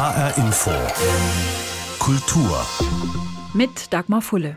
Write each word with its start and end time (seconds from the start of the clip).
HR 0.00 0.38
Info. 0.38 0.70
Kultur. 1.98 2.66
Mit 3.52 3.92
Dagmar 3.92 4.22
Fulle. 4.22 4.56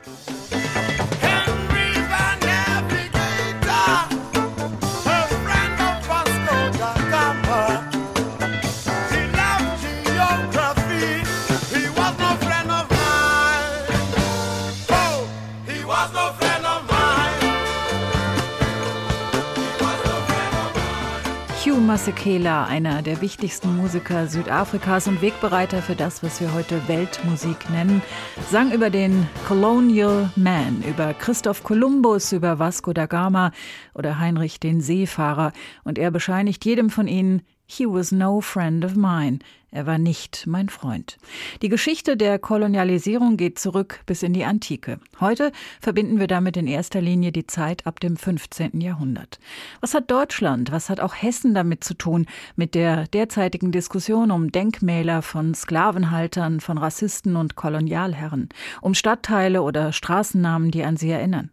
Hugh 21.94 22.00
Masekela, 22.00 22.66
einer 22.66 23.04
der 23.04 23.22
wichtigsten 23.22 23.78
Musiker 23.78 24.26
Südafrikas 24.26 25.08
und 25.08 25.22
Wegbereiter 25.22 25.80
für 25.84 25.94
das, 25.94 26.24
was 26.24 26.42
wir 26.42 26.52
heute 26.56 26.88
Weltmusik 26.88 27.70
nennen, 27.70 28.02
sang 28.50 28.72
über 28.72 28.90
den 28.90 29.28
Colonial 29.48 30.32
Man, 30.36 30.82
über 30.90 31.14
Christoph 31.14 31.62
Kolumbus, 31.62 32.32
über 32.32 32.58
Vasco 32.58 32.94
da 32.94 33.06
Gama 33.06 33.52
oder 33.94 34.18
Heinrich 34.18 34.60
den 34.60 34.82
Seefahrer. 34.82 35.54
Und 35.84 36.00
er 36.00 36.10
bescheinigt 36.10 36.66
jedem 36.66 36.90
von 36.90 37.08
ihnen, 37.08 37.44
He 37.76 37.88
was 37.88 38.12
no 38.12 38.40
friend 38.40 38.86
of 38.86 38.96
mine. 38.96 39.40
Er 39.72 39.88
war 39.88 39.98
nicht 39.98 40.46
mein 40.46 40.70
Freund. 40.70 41.18
Die 41.64 41.70
Geschichte 41.70 42.16
der 42.16 42.38
Kolonialisierung 42.38 43.36
geht 43.36 43.58
zurück 43.58 44.02
bis 44.06 44.22
in 44.22 44.34
die 44.34 44.44
Antike. 44.44 45.00
Heute 45.20 45.52
verbinden 45.82 46.20
wir 46.20 46.28
damit 46.28 46.56
in 46.56 46.68
erster 46.68 47.02
Linie 47.02 47.32
die 47.32 47.48
Zeit 47.48 47.88
ab 47.88 48.00
dem 48.00 48.16
15. 48.16 48.80
Jahrhundert. 48.80 49.40
Was 49.82 49.96
hat 49.96 50.12
Deutschland, 50.12 50.72
was 50.72 50.92
hat 50.92 51.00
auch 51.00 51.16
Hessen 51.16 51.56
damit 51.56 51.84
zu 51.84 51.96
tun, 51.96 52.28
mit 52.56 52.76
der 52.76 53.08
derzeitigen 53.08 53.72
Diskussion 53.72 54.30
um 54.30 54.52
Denkmäler 54.52 55.24
von 55.24 55.56
Sklavenhaltern, 55.56 56.60
von 56.60 56.78
Rassisten 56.78 57.36
und 57.36 57.56
Kolonialherren, 57.56 58.50
um 58.82 58.94
Stadtteile 58.94 59.64
oder 59.64 59.94
Straßennamen, 59.94 60.70
die 60.70 60.84
an 60.84 60.96
sie 60.96 61.10
erinnern? 61.10 61.50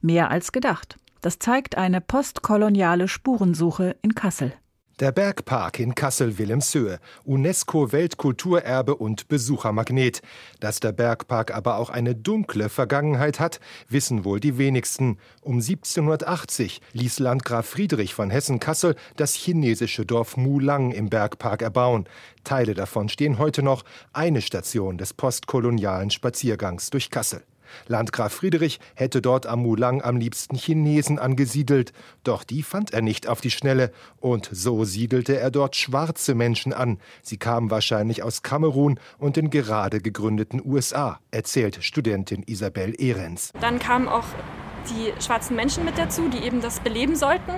Mehr 0.00 0.30
als 0.30 0.52
gedacht. 0.52 0.96
Das 1.20 1.38
zeigt 1.38 1.76
eine 1.76 2.00
postkoloniale 2.00 3.06
Spurensuche 3.06 3.96
in 4.00 4.14
Kassel. 4.14 4.54
Der 5.00 5.12
Bergpark 5.12 5.78
in 5.78 5.94
Kassel-Wilhelmshöhe, 5.94 6.98
UNESCO-Weltkulturerbe 7.24 8.96
und 8.96 9.28
Besuchermagnet. 9.28 10.22
Dass 10.58 10.80
der 10.80 10.90
Bergpark 10.90 11.54
aber 11.54 11.76
auch 11.76 11.90
eine 11.90 12.16
dunkle 12.16 12.68
Vergangenheit 12.68 13.38
hat, 13.38 13.60
wissen 13.88 14.24
wohl 14.24 14.40
die 14.40 14.58
wenigsten. 14.58 15.18
Um 15.40 15.58
1780 15.60 16.80
ließ 16.94 17.20
Landgraf 17.20 17.66
Friedrich 17.66 18.12
von 18.12 18.30
Hessen-Kassel 18.30 18.96
das 19.14 19.34
chinesische 19.34 20.04
Dorf 20.04 20.36
Mulang 20.36 20.90
im 20.90 21.10
Bergpark 21.10 21.62
erbauen. 21.62 22.08
Teile 22.42 22.74
davon 22.74 23.08
stehen 23.08 23.38
heute 23.38 23.62
noch, 23.62 23.84
eine 24.12 24.42
Station 24.42 24.98
des 24.98 25.14
postkolonialen 25.14 26.10
Spaziergangs 26.10 26.90
durch 26.90 27.10
Kassel. 27.10 27.44
Landgraf 27.86 28.32
Friedrich 28.32 28.80
hätte 28.94 29.22
dort 29.22 29.46
am 29.46 29.62
Mulang 29.62 30.02
am 30.02 30.16
liebsten 30.16 30.56
Chinesen 30.56 31.18
angesiedelt, 31.18 31.92
doch 32.24 32.44
die 32.44 32.62
fand 32.62 32.92
er 32.92 33.02
nicht 33.02 33.28
auf 33.28 33.40
die 33.40 33.50
Schnelle, 33.50 33.92
und 34.20 34.48
so 34.52 34.84
siedelte 34.84 35.38
er 35.38 35.50
dort 35.50 35.76
schwarze 35.76 36.34
Menschen 36.34 36.72
an. 36.72 36.98
Sie 37.22 37.36
kamen 37.36 37.70
wahrscheinlich 37.70 38.22
aus 38.22 38.42
Kamerun 38.42 38.98
und 39.18 39.36
den 39.36 39.50
gerade 39.50 40.00
gegründeten 40.00 40.62
USA, 40.64 41.20
erzählt 41.30 41.78
Studentin 41.82 42.42
Isabel 42.46 42.94
Ehrens. 42.98 43.52
Dann 43.60 43.78
kamen 43.78 44.08
auch 44.08 44.24
die 44.90 45.12
schwarzen 45.22 45.56
Menschen 45.56 45.84
mit 45.84 45.98
dazu, 45.98 46.28
die 46.28 46.38
eben 46.38 46.60
das 46.60 46.80
beleben 46.80 47.16
sollten. 47.16 47.52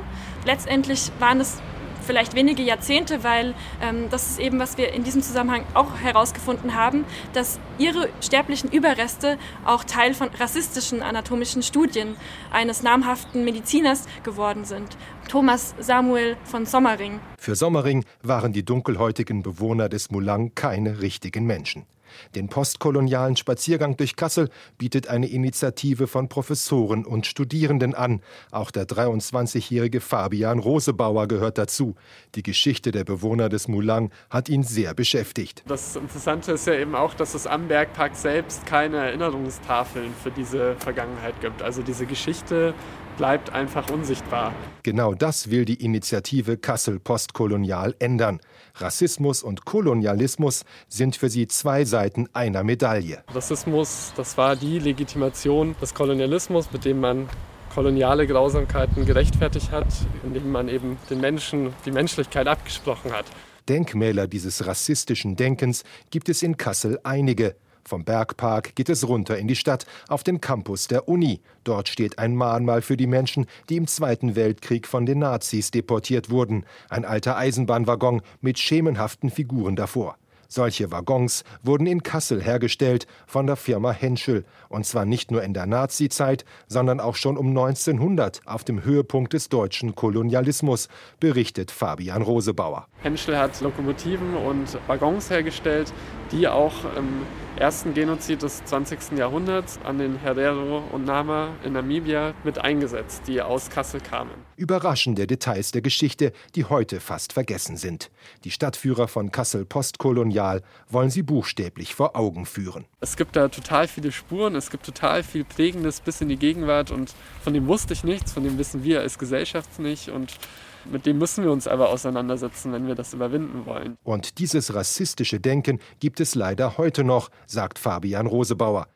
Letztendlich 0.45 1.13
waren 1.19 1.41
es 1.41 1.61
vielleicht 2.03 2.35
wenige 2.35 2.63
Jahrzehnte, 2.63 3.25
weil 3.25 3.55
ähm, 3.83 4.09
das 4.11 4.31
ist 4.31 4.41
eben, 4.41 4.59
was 4.59 4.79
wir 4.79 4.93
in 4.93 5.05
diesem 5.05 5.23
Zusammenhang 5.23 5.65
auch 5.75 5.99
herausgefunden 5.99 6.75
haben, 6.75 7.05
dass 7.33 7.59
ihre 7.79 8.09
sterblichen 8.21 8.71
Überreste 8.71 9.39
auch 9.65 9.85
Teil 9.85 10.15
von 10.15 10.29
rassistischen 10.29 11.03
anatomischen 11.03 11.63
Studien 11.63 12.17
eines 12.51 12.83
namhaften 12.83 13.45
Mediziners 13.45 14.07
geworden 14.23 14.65
sind. 14.65 14.97
Thomas 15.29 15.75
Samuel 15.79 16.37
von 16.45 16.67
Sommering. 16.67 17.21
Für 17.39 17.55
Sommering 17.55 18.05
waren 18.23 18.53
die 18.53 18.65
dunkelhäutigen 18.65 19.43
Bewohner 19.43 19.89
des 19.89 20.11
Mulang 20.11 20.55
keine 20.55 21.01
richtigen 21.01 21.47
Menschen. 21.47 21.87
Den 22.35 22.49
postkolonialen 22.49 23.37
Spaziergang 23.37 23.97
durch 23.97 24.17
Kassel 24.17 24.49
bietet 24.79 25.09
eine 25.09 25.29
Initiative 25.29 26.07
von 26.07 26.29
Professoren 26.29 27.05
und 27.05 27.27
Studierenden 27.27 27.95
an. 27.95 28.21
Auch 28.51 28.71
der 28.71 28.87
23-jährige 28.87 30.01
Fabian 30.01 30.59
Rosebauer 30.59 31.29
gehört 31.29 31.59
dazu. 31.59 31.95
Die 32.35 32.43
Geschichte 32.43 32.93
der 32.93 33.05
Bewohner 33.05 33.49
des 33.49 33.69
Mulang 33.69 34.11
hat 34.29 34.49
ihn 34.49 34.63
sehr 34.63 34.95
beschäftigt. 34.95 35.63
Das 35.67 35.97
Interessante 35.97 36.53
ist 36.53 36.67
ja 36.67 36.75
eben 36.75 36.95
auch, 36.95 37.15
dass 37.15 37.35
es 37.35 37.47
am 37.47 37.69
Bergpark 37.69 38.17
selbst 38.17 38.67
keine 38.67 38.99
Erinnerungstafeln 38.99 40.13
für 40.23 40.31
diese 40.31 40.77
Vergangenheit 40.77 41.41
gibt. 41.41 41.63
Also 41.63 41.83
diese 41.83 42.07
Geschichte 42.07 42.75
bleibt 43.21 43.53
einfach 43.53 43.91
unsichtbar. 43.91 44.55
Genau 44.83 45.13
das 45.13 45.51
will 45.51 45.67
die 45.67 45.85
Initiative 45.85 46.57
Kassel 46.57 46.99
Postkolonial 46.99 47.95
ändern. 47.99 48.41
Rassismus 48.77 49.43
und 49.43 49.67
Kolonialismus 49.67 50.65
sind 50.89 51.17
für 51.17 51.29
sie 51.29 51.47
zwei 51.47 51.85
Seiten 51.85 52.31
einer 52.33 52.65
Medaille. 52.65 53.23
Rassismus, 53.35 54.15
das 54.17 54.39
war 54.39 54.57
die 54.57 54.79
Legitimation 54.79 55.77
des 55.83 55.93
Kolonialismus, 55.93 56.73
mit 56.73 56.87
dem 56.87 57.01
man 57.01 57.29
koloniale 57.75 58.27
Grausamkeiten 58.27 59.05
gerechtfertigt 59.05 59.71
hat, 59.71 59.89
indem 60.25 60.51
man 60.51 60.69
eben 60.71 60.97
den 61.11 61.21
Menschen 61.21 61.75
die 61.85 61.91
Menschlichkeit 61.91 62.49
abgesprochen 62.49 63.13
hat. 63.13 63.27
Denkmäler 63.69 64.29
dieses 64.29 64.67
rassistischen 64.67 65.37
Denkens 65.37 65.85
gibt 66.09 66.31
es 66.31 66.43
in 66.43 66.57
Kassel 66.57 66.99
einige. 67.05 67.55
Vom 67.85 68.05
Bergpark 68.05 68.75
geht 68.75 68.89
es 68.89 69.09
runter 69.09 69.39
in 69.39 69.49
die 69.49 69.57
Stadt, 69.57 69.87
auf 70.09 70.23
den 70.23 70.41
Campus 70.41 70.89
der 70.89 71.09
Uni. 71.09 71.41
Dort 71.65 71.89
steht 71.89 72.19
ein 72.19 72.35
Mahnmal 72.35 72.83
für 72.83 72.97
die 72.97 73.07
Menschen, 73.07 73.47
die 73.69 73.77
im 73.77 73.87
Zweiten 73.87 74.37
Weltkrieg 74.37 74.87
von 74.87 75.07
den 75.07 75.21
Nazis 75.21 75.71
deportiert 75.71 76.31
wurden. 76.31 76.65
Ein 76.89 77.05
alter 77.05 77.37
Eisenbahnwaggon 77.37 78.23
mit 78.41 78.59
schemenhaften 78.59 79.31
Figuren 79.31 79.77
davor. 79.77 80.17
Solche 80.53 80.91
Waggons 80.91 81.45
wurden 81.63 81.87
in 81.87 82.03
Kassel 82.03 82.43
hergestellt 82.43 83.07
von 83.29 83.47
der 83.47 83.55
Firma 83.55 83.93
Henschel. 83.93 84.45
Und 84.69 84.85
zwar 84.85 85.05
nicht 85.05 85.31
nur 85.31 85.45
in 85.45 85.55
der 85.55 85.67
Nazizeit, 85.67 86.45
sondern 86.67 86.99
auch 86.99 87.15
schon 87.15 87.37
um 87.37 87.51
1900 87.51 88.41
auf 88.47 88.65
dem 88.65 88.83
Höhepunkt 88.83 89.33
des 89.33 89.49
deutschen 89.49 89.95
Kolonialismus, 89.95 90.89
berichtet 91.21 91.71
Fabian 91.71 92.23
Rosebauer. 92.23 92.89
Henschel 93.01 93.39
hat 93.39 93.61
Lokomotiven 93.61 94.35
und 94.35 94.77
Waggons 94.89 95.31
hergestellt, 95.31 95.93
die 96.33 96.49
auch 96.49 96.75
im 96.97 97.23
ersten 97.57 97.95
Genozid 97.95 98.43
des 98.43 98.65
20. 98.65 99.19
Jahrhunderts 99.19 99.79
an 99.85 99.99
den 99.99 100.17
Herero 100.17 100.83
und 100.93 101.05
Nama 101.05 101.55
in 101.65 101.73
Namibia 101.73 102.35
mit 102.45 102.59
eingesetzt, 102.59 103.23
die 103.27 103.43
aus 103.43 103.69
Kassel 103.71 104.01
kamen. 104.01 104.33
Überraschende 104.57 105.27
Details 105.27 105.73
der 105.73 105.83
Geschichte, 105.83 106.33
die 106.55 106.65
heute 106.65 107.01
fast 107.01 107.33
vergessen 107.33 107.77
sind. 107.77 108.11
Die 108.45 108.51
Stadtführer 108.51 109.09
von 109.09 109.33
Kassel 109.33 109.65
Postkolonial 109.65 110.63
wollen 110.89 111.11
sie 111.11 111.23
buchstäblich 111.23 111.95
vor 111.95 112.17
Augen 112.17 112.47
führen. 112.47 112.85
Es 113.01 113.17
gibt 113.17 113.37
da 113.37 113.49
total 113.49 113.89
viele 113.89 114.13
Spuren, 114.13 114.55
es 114.55 114.71
gibt 114.71 114.87
total 114.87 115.23
viel 115.23 115.45
Prägendes 115.45 116.01
bis 116.01 116.21
in 116.21 116.29
die 116.29 116.37
Gegenwart 116.37 116.91
und 116.91 117.15
von 117.43 117.53
dem 117.53 117.67
wusste 117.67 117.93
ich 117.93 118.05
nichts, 118.05 118.33
von 118.33 118.45
dem 118.45 118.59
wissen 118.59 118.85
wir 118.85 119.01
als 119.01 119.19
Gesellschaft 119.19 119.79
nicht 119.79 120.09
und 120.09 120.39
mit 120.85 121.07
dem 121.07 121.19
müssen 121.19 121.45
wir 121.45 121.53
uns 121.53 121.67
aber 121.67 121.91
auseinandersetzen, 121.91 122.73
wenn 122.73 122.87
wir 122.87 122.95
das 122.95 123.13
überwinden 123.13 123.67
wollen. 123.67 123.97
Und 124.03 124.39
dieses 124.39 124.75
rassistische 124.75 125.41
Denken 125.41 125.81
gibt 125.99 126.21
es 126.21 126.35
leider 126.35 126.79
heute 126.79 127.05
noch, 127.05 127.31
sagt 127.51 127.79
Fabian 127.79 128.27
Rosebauer. 128.27 128.87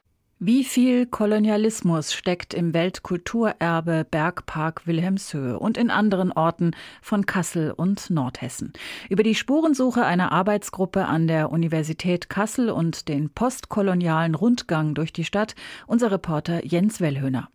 Wie 0.40 0.64
viel 0.64 1.06
Kolonialismus 1.06 2.12
steckt 2.12 2.54
im 2.54 2.74
Weltkulturerbe 2.74 4.04
Bergpark 4.10 4.86
Wilhelmshöhe 4.86 5.58
und 5.58 5.78
in 5.78 5.90
anderen 5.90 6.32
Orten 6.32 6.72
von 7.00 7.24
Kassel 7.24 7.70
und 7.70 8.10
Nordhessen? 8.10 8.72
Über 9.08 9.22
die 9.22 9.36
Spurensuche 9.36 10.04
einer 10.04 10.32
Arbeitsgruppe 10.32 11.06
an 11.06 11.28
der 11.28 11.50
Universität 11.50 12.28
Kassel 12.28 12.68
und 12.68 13.08
den 13.08 13.30
postkolonialen 13.30 14.34
Rundgang 14.34 14.94
durch 14.94 15.12
die 15.12 15.24
Stadt 15.24 15.54
unser 15.86 16.10
Reporter 16.10 16.66
Jens 16.66 17.00
Wellhöhner. 17.00 17.48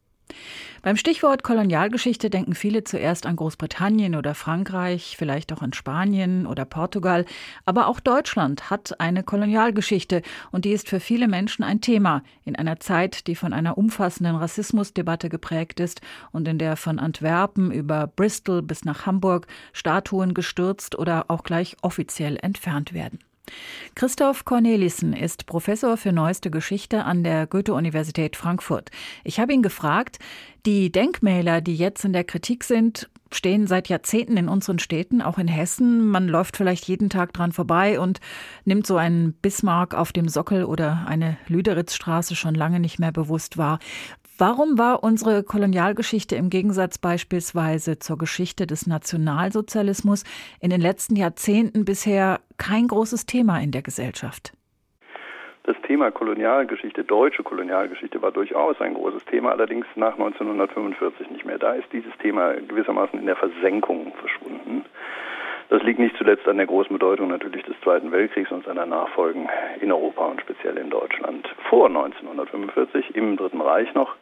Beim 0.81 0.95
Stichwort 0.95 1.43
Kolonialgeschichte 1.43 2.29
denken 2.29 2.55
viele 2.55 2.85
zuerst 2.85 3.25
an 3.25 3.35
Großbritannien 3.35 4.15
oder 4.15 4.33
Frankreich, 4.33 5.15
vielleicht 5.17 5.51
auch 5.51 5.61
an 5.61 5.73
Spanien 5.73 6.45
oder 6.45 6.63
Portugal. 6.63 7.25
Aber 7.65 7.87
auch 7.87 7.99
Deutschland 7.99 8.69
hat 8.69 8.99
eine 8.99 9.23
Kolonialgeschichte 9.23 10.21
und 10.51 10.63
die 10.63 10.71
ist 10.71 10.87
für 10.87 11.01
viele 11.01 11.27
Menschen 11.27 11.63
ein 11.63 11.81
Thema 11.81 12.23
in 12.45 12.55
einer 12.55 12.79
Zeit, 12.79 13.27
die 13.27 13.35
von 13.35 13.51
einer 13.51 13.77
umfassenden 13.77 14.37
Rassismusdebatte 14.37 15.27
geprägt 15.27 15.81
ist 15.81 15.99
und 16.31 16.47
in 16.47 16.57
der 16.57 16.77
von 16.77 16.97
Antwerpen 16.97 17.71
über 17.71 18.07
Bristol 18.07 18.61
bis 18.61 18.85
nach 18.85 19.05
Hamburg 19.05 19.47
Statuen 19.73 20.33
gestürzt 20.33 20.97
oder 20.97 21.25
auch 21.27 21.43
gleich 21.43 21.75
offiziell 21.81 22.37
entfernt 22.41 22.93
werden. 22.93 23.19
Christoph 23.95 24.45
Cornelissen 24.45 25.13
ist 25.13 25.45
Professor 25.45 25.97
für 25.97 26.11
neueste 26.11 26.51
Geschichte 26.51 27.05
an 27.05 27.23
der 27.23 27.47
Goethe-Universität 27.47 28.35
Frankfurt. 28.35 28.89
Ich 29.23 29.39
habe 29.39 29.53
ihn 29.53 29.63
gefragt, 29.63 30.19
die 30.65 30.91
Denkmäler, 30.91 31.61
die 31.61 31.75
jetzt 31.75 32.05
in 32.05 32.13
der 32.13 32.23
Kritik 32.23 32.63
sind, 32.63 33.09
stehen 33.31 33.67
seit 33.67 33.89
Jahrzehnten 33.89 34.37
in 34.37 34.49
unseren 34.49 34.79
Städten, 34.79 35.21
auch 35.21 35.37
in 35.37 35.47
Hessen. 35.47 36.07
Man 36.07 36.27
läuft 36.27 36.57
vielleicht 36.57 36.87
jeden 36.87 37.09
Tag 37.09 37.33
dran 37.33 37.51
vorbei 37.51 37.99
und 37.99 38.19
nimmt 38.65 38.87
so 38.87 38.97
einen 38.97 39.33
Bismarck 39.33 39.93
auf 39.93 40.11
dem 40.11 40.27
Sockel 40.27 40.63
oder 40.65 41.05
eine 41.07 41.37
Lüderitzstraße 41.47 42.35
schon 42.35 42.55
lange 42.55 42.79
nicht 42.79 42.99
mehr 42.99 43.11
bewusst 43.11 43.57
wahr. 43.57 43.79
Warum 44.41 44.77
war 44.77 45.03
unsere 45.03 45.43
Kolonialgeschichte 45.43 46.37
im 46.37 46.49
Gegensatz 46.49 46.97
beispielsweise 46.97 47.99
zur 47.99 48.17
Geschichte 48.17 48.67
des 48.67 48.87
Nationalsozialismus 48.87 50.23
in 50.61 50.69
den 50.69 50.79
letzten 50.79 51.17
Jahrzehnten 51.17 51.83
bisher 51.83 52.39
kein 52.57 52.87
großes 52.87 53.25
Thema 53.25 53.59
in 53.59 53.71
der 53.71 53.81
Gesellschaft? 53.81 54.53
Das 55.63 55.75
Thema 55.85 56.09
Kolonialgeschichte, 56.11 57.03
deutsche 57.03 57.43
Kolonialgeschichte 57.43 58.21
war 58.21 58.31
durchaus 58.31 58.79
ein 58.79 58.93
großes 58.93 59.25
Thema, 59.25 59.51
allerdings 59.51 59.85
nach 59.97 60.13
1945 60.13 61.31
nicht 61.31 61.43
mehr. 61.43 61.59
Da 61.59 61.73
ist 61.73 61.91
dieses 61.91 62.15
Thema 62.19 62.53
gewissermaßen 62.53 63.19
in 63.19 63.25
der 63.25 63.35
Versenkung 63.35 64.13
verschwunden. 64.21 64.85
Das 65.69 65.83
liegt 65.83 65.99
nicht 65.99 66.17
zuletzt 66.17 66.47
an 66.47 66.57
der 66.57 66.65
großen 66.65 66.91
Bedeutung 66.91 67.27
natürlich 67.27 67.63
des 67.63 67.79
Zweiten 67.81 68.11
Weltkriegs 68.11 68.51
und 68.51 68.65
seiner 68.65 68.87
Nachfolgen 68.87 69.47
in 69.81 69.91
Europa 69.91 70.25
und 70.25 70.41
speziell 70.41 70.77
in 70.77 70.89
Deutschland. 70.89 71.47
Vor 71.69 71.85
1945, 71.85 73.15
im 73.15 73.37
Dritten 73.37 73.61
Reich 73.61 73.93
noch, 73.93 74.15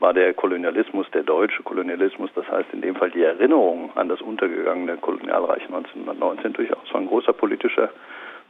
war 0.00 0.14
der 0.14 0.34
Kolonialismus, 0.34 1.06
der 1.12 1.22
deutsche 1.22 1.62
Kolonialismus, 1.62 2.30
das 2.34 2.48
heißt 2.50 2.72
in 2.72 2.80
dem 2.80 2.96
Fall 2.96 3.10
die 3.10 3.22
Erinnerung 3.22 3.90
an 3.96 4.08
das 4.08 4.20
untergegangene 4.20 4.96
Kolonialreich 4.96 5.62
1919 5.64 6.54
durchaus 6.54 6.88
von 6.90 7.06
großer 7.06 7.32
politischer 7.32 7.90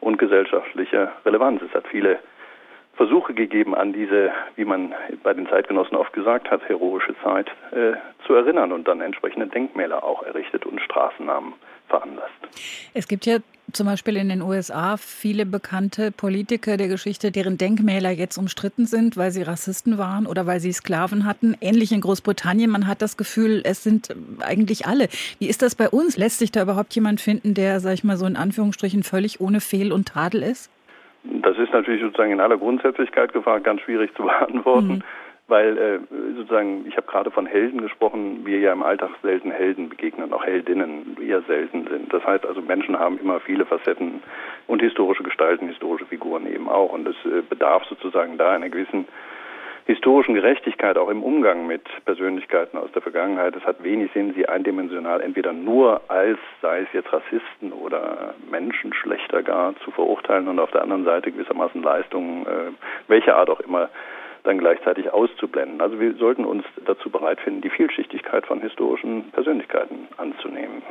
und 0.01 0.17
gesellschaftlicher 0.17 1.13
Relevanz. 1.27 1.61
Es 1.63 1.75
hat 1.75 1.87
viele 1.89 2.21
Versuche 2.95 3.35
gegeben, 3.35 3.75
an 3.75 3.93
diese, 3.93 4.31
wie 4.57 4.65
man 4.65 4.95
bei 5.23 5.33
den 5.33 5.49
Zeitgenossen 5.49 5.97
oft 5.97 6.13
gesagt 6.13 6.51
hat, 6.51 6.69
heroische 6.69 7.15
Zeit 7.23 7.49
äh, 7.73 7.93
zu 8.27 8.35
erinnern 8.35 8.73
und 8.73 8.87
dann 8.87 9.01
entsprechende 9.01 9.47
Denkmäler 9.47 10.05
auch 10.05 10.23
errichtet 10.23 10.67
und 10.67 10.81
Straßennamen 10.81 11.55
veranlasst. 11.89 12.31
Es 12.95 13.09
gibt 13.09 13.27
ja 13.27 13.39
zum 13.73 13.87
Beispiel 13.87 14.17
in 14.17 14.29
den 14.29 14.43
USA 14.43 14.97
viele 14.97 15.47
bekannte 15.47 16.13
Politiker 16.13 16.77
der 16.77 16.89
Geschichte, 16.89 17.31
deren 17.31 17.59
Denkmäler 17.59 18.11
jetzt 18.11 18.39
umstritten 18.39 18.87
sind, 18.87 19.17
weil 19.17 19.31
sie 19.31 19.43
Rassisten 19.43 19.99
waren 19.99 20.27
oder 20.27 20.47
weil 20.47 20.61
sie 20.61 20.73
Sklaven 20.73 21.25
hatten. 21.27 21.57
Ähnlich 21.61 21.93
in 21.93 22.01
Großbritannien. 22.01 22.71
Man 22.71 22.87
hat 22.87 23.03
das 23.03 23.17
Gefühl, 23.17 23.63
es 23.65 23.83
sind 23.83 24.15
eigentlich 24.41 24.87
alle. 24.87 25.09
Wie 25.39 25.49
ist 25.49 25.63
das 25.63 25.75
bei 25.75 25.89
uns? 25.89 26.17
Lässt 26.17 26.39
sich 26.39 26.53
da 26.53 26.63
überhaupt 26.63 26.95
jemand 26.95 27.21
finden, 27.21 27.55
der, 27.55 27.81
sag 27.81 27.95
ich 27.95 28.05
mal 28.05 28.17
so 28.17 28.27
in 28.27 28.37
Anführungsstrichen, 28.37 29.03
völlig 29.03 29.41
ohne 29.41 29.61
Fehl 29.61 29.93
und 29.93 30.09
Tadel 30.09 30.43
ist? 30.43 30.71
Das 31.43 31.57
ist 31.59 31.73
natürlich 31.73 32.01
sozusagen 32.01 32.33
in 32.33 32.41
aller 32.41 32.57
Grundsätzlichkeit 32.57 33.33
gefragt, 33.33 33.65
ganz 33.65 33.81
schwierig 33.83 34.15
zu 34.17 34.23
beantworten. 34.25 34.95
Mhm 34.95 35.03
weil 35.51 35.77
äh, 35.77 35.99
sozusagen, 36.37 36.87
ich 36.87 36.97
habe 36.97 37.07
gerade 37.07 37.31
von 37.31 37.45
Helden 37.45 37.83
gesprochen, 37.83 38.47
wir 38.47 38.59
ja 38.61 38.73
im 38.73 38.83
Alltag 38.83 39.11
selten 39.23 39.51
Helden 39.51 39.89
begegnen, 39.89 40.33
auch 40.33 40.45
Heldinnen 40.45 41.17
eher 41.21 41.43
selten 41.43 41.87
sind. 41.89 42.13
Das 42.13 42.25
heißt 42.25 42.47
also, 42.47 42.63
Menschen 42.63 42.99
haben 42.99 43.19
immer 43.19 43.41
viele 43.41 43.67
Facetten 43.67 44.23
und 44.69 44.81
historische 44.81 45.25
Gestalten, 45.25 45.69
historische 45.69 46.07
Figuren 46.07 46.47
eben 46.47 46.69
auch. 46.69 46.93
Und 46.93 47.07
es 47.09 47.17
äh, 47.27 47.43
bedarf 47.43 47.85
sozusagen 47.87 48.39
da 48.39 48.53
einer 48.53 48.71
gewissen 48.71 49.07
historischen 49.87 50.35
Gerechtigkeit 50.35 50.97
auch 50.97 51.09
im 51.09 51.23
Umgang 51.23 51.67
mit 51.67 51.83
Persönlichkeiten 52.05 52.79
aus 52.79 52.93
der 52.93 53.03
Vergangenheit. 53.03 53.57
Es 53.57 53.65
hat 53.65 53.83
wenig 53.83 54.13
Sinn, 54.13 54.33
sie 54.35 54.47
eindimensional 54.47 55.21
entweder 55.21 55.53
nur 55.53 56.03
als, 56.09 56.39
sei 56.63 56.83
es 56.83 56.89
jetzt 56.93 57.13
Rassisten 57.13 57.73
oder 57.73 58.35
Menschen 58.51 58.95
schlechter 58.95 59.43
gar, 59.43 59.75
zu 59.85 59.91
verurteilen 59.91 60.47
und 60.47 60.61
auf 60.61 60.71
der 60.71 60.83
anderen 60.83 61.05
Seite 61.05 61.33
gewissermaßen 61.33 61.83
Leistungen, 61.83 62.47
äh, 62.47 62.71
welcher 63.09 63.37
Art 63.37 63.51
auch 63.51 63.61
immer, 63.61 63.89
dann 64.45 64.59
gleichzeitig 64.59 65.11
auszublenden. 65.13 65.81
Also 65.81 66.01
wir 66.01 66.15
sollten 66.17 66.45
uns 66.45 66.65
dazu 66.87 67.11
bereit 67.11 67.41
finden, 67.41 67.61
die 67.61 67.71
Vielschichtigkeit 67.71 68.47
von 68.47 68.61
historischen 68.61 69.31
Persönlichkeiten 69.33 70.09
anzunehmen. 70.17 70.83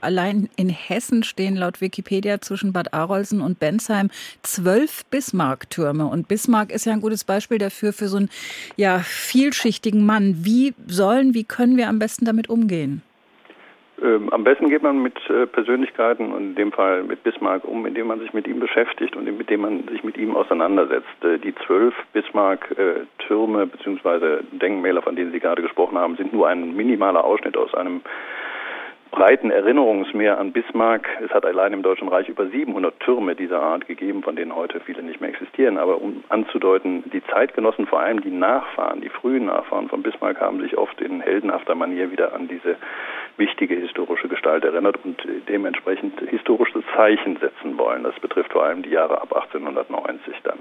Allein 0.00 0.48
in 0.56 0.68
Hessen 0.68 1.22
stehen 1.22 1.56
laut 1.56 1.80
Wikipedia 1.80 2.40
zwischen 2.40 2.72
Bad 2.72 2.92
Arolsen 2.92 3.40
und 3.40 3.60
Bensheim 3.60 4.10
zwölf 4.42 5.04
Bismarck-Türme. 5.06 6.06
Und 6.06 6.26
Bismarck 6.26 6.72
ist 6.72 6.86
ja 6.86 6.92
ein 6.92 7.00
gutes 7.00 7.24
Beispiel 7.24 7.58
dafür, 7.58 7.92
für 7.92 8.08
so 8.08 8.16
einen 8.16 8.30
ja, 8.76 8.98
vielschichtigen 8.98 10.04
Mann. 10.04 10.44
Wie 10.44 10.74
sollen, 10.86 11.34
wie 11.34 11.44
können 11.44 11.76
wir 11.76 11.88
am 11.88 12.00
besten 12.00 12.24
damit 12.24 12.50
umgehen? 12.50 13.02
Ähm, 14.02 14.30
am 14.32 14.42
besten 14.42 14.68
geht 14.68 14.82
man 14.82 15.00
mit 15.00 15.14
äh, 15.30 15.46
Persönlichkeiten 15.46 16.32
und 16.32 16.42
in 16.42 16.54
dem 16.56 16.72
Fall 16.72 17.04
mit 17.04 17.22
Bismarck 17.22 17.64
um, 17.64 17.86
indem 17.86 18.08
man 18.08 18.18
sich 18.18 18.32
mit 18.32 18.48
ihm 18.48 18.58
beschäftigt 18.58 19.14
und 19.14 19.28
indem 19.28 19.60
man 19.60 19.86
sich 19.88 20.02
mit 20.02 20.16
ihm 20.16 20.34
auseinandersetzt. 20.34 21.24
Äh, 21.24 21.38
die 21.38 21.54
zwölf 21.66 21.94
Bismarck-Türme 22.12 23.66
bzw. 23.66 24.42
Denkmäler, 24.50 25.02
von 25.02 25.14
denen 25.14 25.30
Sie 25.30 25.38
gerade 25.38 25.62
gesprochen 25.62 25.96
haben, 25.98 26.16
sind 26.16 26.32
nur 26.32 26.48
ein 26.48 26.74
minimaler 26.74 27.24
Ausschnitt 27.24 27.56
aus 27.56 27.72
einem 27.74 28.00
breiten 29.12 29.50
Erinnerungsmeer 29.50 30.38
an 30.38 30.52
Bismarck. 30.52 31.06
Es 31.22 31.30
hat 31.30 31.44
allein 31.44 31.74
im 31.74 31.82
Deutschen 31.82 32.08
Reich 32.08 32.28
über 32.28 32.46
700 32.46 32.98
Türme 32.98 33.36
dieser 33.36 33.60
Art 33.60 33.86
gegeben, 33.86 34.22
von 34.22 34.36
denen 34.36 34.56
heute 34.56 34.80
viele 34.80 35.02
nicht 35.02 35.20
mehr 35.20 35.28
existieren. 35.30 35.76
Aber 35.76 36.00
um 36.00 36.24
anzudeuten, 36.30 37.04
die 37.12 37.22
Zeitgenossen, 37.26 37.86
vor 37.86 38.00
allem 38.00 38.22
die 38.22 38.30
Nachfahren, 38.30 39.02
die 39.02 39.10
frühen 39.10 39.44
Nachfahren 39.44 39.88
von 39.88 40.02
Bismarck, 40.02 40.40
haben 40.40 40.60
sich 40.60 40.78
oft 40.78 41.00
in 41.02 41.20
heldenhafter 41.20 41.74
Manier 41.74 42.10
wieder 42.10 42.34
an 42.34 42.48
diese 42.48 42.76
wichtige 43.36 43.74
historische 43.74 44.28
Gestalt 44.28 44.64
erinnert 44.64 44.98
und 45.04 45.22
dementsprechend 45.46 46.18
historische 46.28 46.82
Zeichen 46.96 47.36
setzen 47.36 47.76
wollen. 47.76 48.04
Das 48.04 48.18
betrifft 48.18 48.52
vor 48.52 48.64
allem 48.64 48.82
die 48.82 48.90
Jahre 48.90 49.20
ab 49.20 49.34
1890 49.34 50.34
dann. 50.42 50.58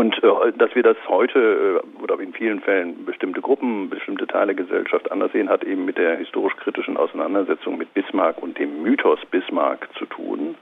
Und 0.00 0.16
äh, 0.24 0.52
dass 0.56 0.74
wir 0.74 0.82
das 0.82 0.96
heute 1.08 1.82
äh, 1.84 2.02
oder 2.02 2.18
in 2.20 2.32
vielen 2.32 2.60
Fällen 2.60 3.04
bestimmte 3.04 3.42
Gruppen, 3.42 3.90
bestimmte 3.90 4.26
Teile 4.26 4.54
der 4.54 4.64
Gesellschaft 4.64 5.12
anders 5.12 5.30
sehen, 5.32 5.50
hat 5.50 5.62
eben 5.62 5.84
mit 5.84 5.98
der 5.98 6.16
historisch-kritischen 6.16 6.96
Auseinandersetzung 6.96 7.76
mit 7.76 7.92
Bismarck 7.92 8.42
und 8.42 8.58
dem 8.58 8.82
Mythos 8.82 9.18
Bismarck 9.30 9.90
zu 9.98 10.06
tun, 10.06 10.54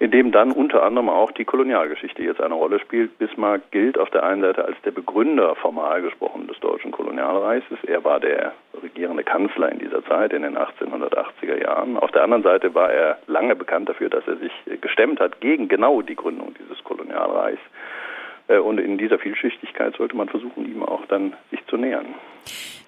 in 0.00 0.10
dem 0.10 0.32
dann 0.32 0.50
unter 0.50 0.82
anderem 0.82 1.08
auch 1.08 1.30
die 1.30 1.44
Kolonialgeschichte 1.44 2.20
jetzt 2.24 2.40
eine 2.40 2.54
Rolle 2.54 2.80
spielt. 2.80 3.16
Bismarck 3.18 3.70
gilt 3.70 3.96
auf 3.96 4.10
der 4.10 4.24
einen 4.24 4.42
Seite 4.42 4.64
als 4.64 4.76
der 4.84 4.90
Begründer, 4.90 5.54
formal 5.54 6.02
gesprochen, 6.02 6.48
des 6.48 6.58
deutschen 6.58 6.90
Kolonialreichs. 6.90 7.66
Er 7.86 8.02
war 8.02 8.18
der 8.18 8.54
regierende 8.82 9.22
Kanzler 9.22 9.70
in 9.70 9.78
dieser 9.78 10.04
Zeit, 10.06 10.32
in 10.32 10.42
den 10.42 10.58
1880er 10.58 11.62
Jahren. 11.62 11.96
Auf 11.96 12.10
der 12.10 12.24
anderen 12.24 12.42
Seite 12.42 12.74
war 12.74 12.90
er 12.90 13.18
lange 13.28 13.54
bekannt 13.54 13.88
dafür, 13.88 14.10
dass 14.10 14.26
er 14.26 14.34
sich 14.38 14.52
gestemmt 14.80 15.20
hat 15.20 15.40
gegen 15.40 15.68
genau 15.68 16.02
die 16.02 16.16
Gründung 16.16 16.54
dieses 16.58 16.82
Kolonialreichs 16.82 17.62
und 18.56 18.78
in 18.78 18.96
dieser 18.96 19.18
Vielschichtigkeit 19.18 19.94
sollte 19.96 20.16
man 20.16 20.28
versuchen, 20.28 20.64
ihm 20.64 20.82
auch 20.82 21.04
dann 21.06 21.34
sich 21.50 21.60
zu 21.66 21.76
nähern. 21.76 22.06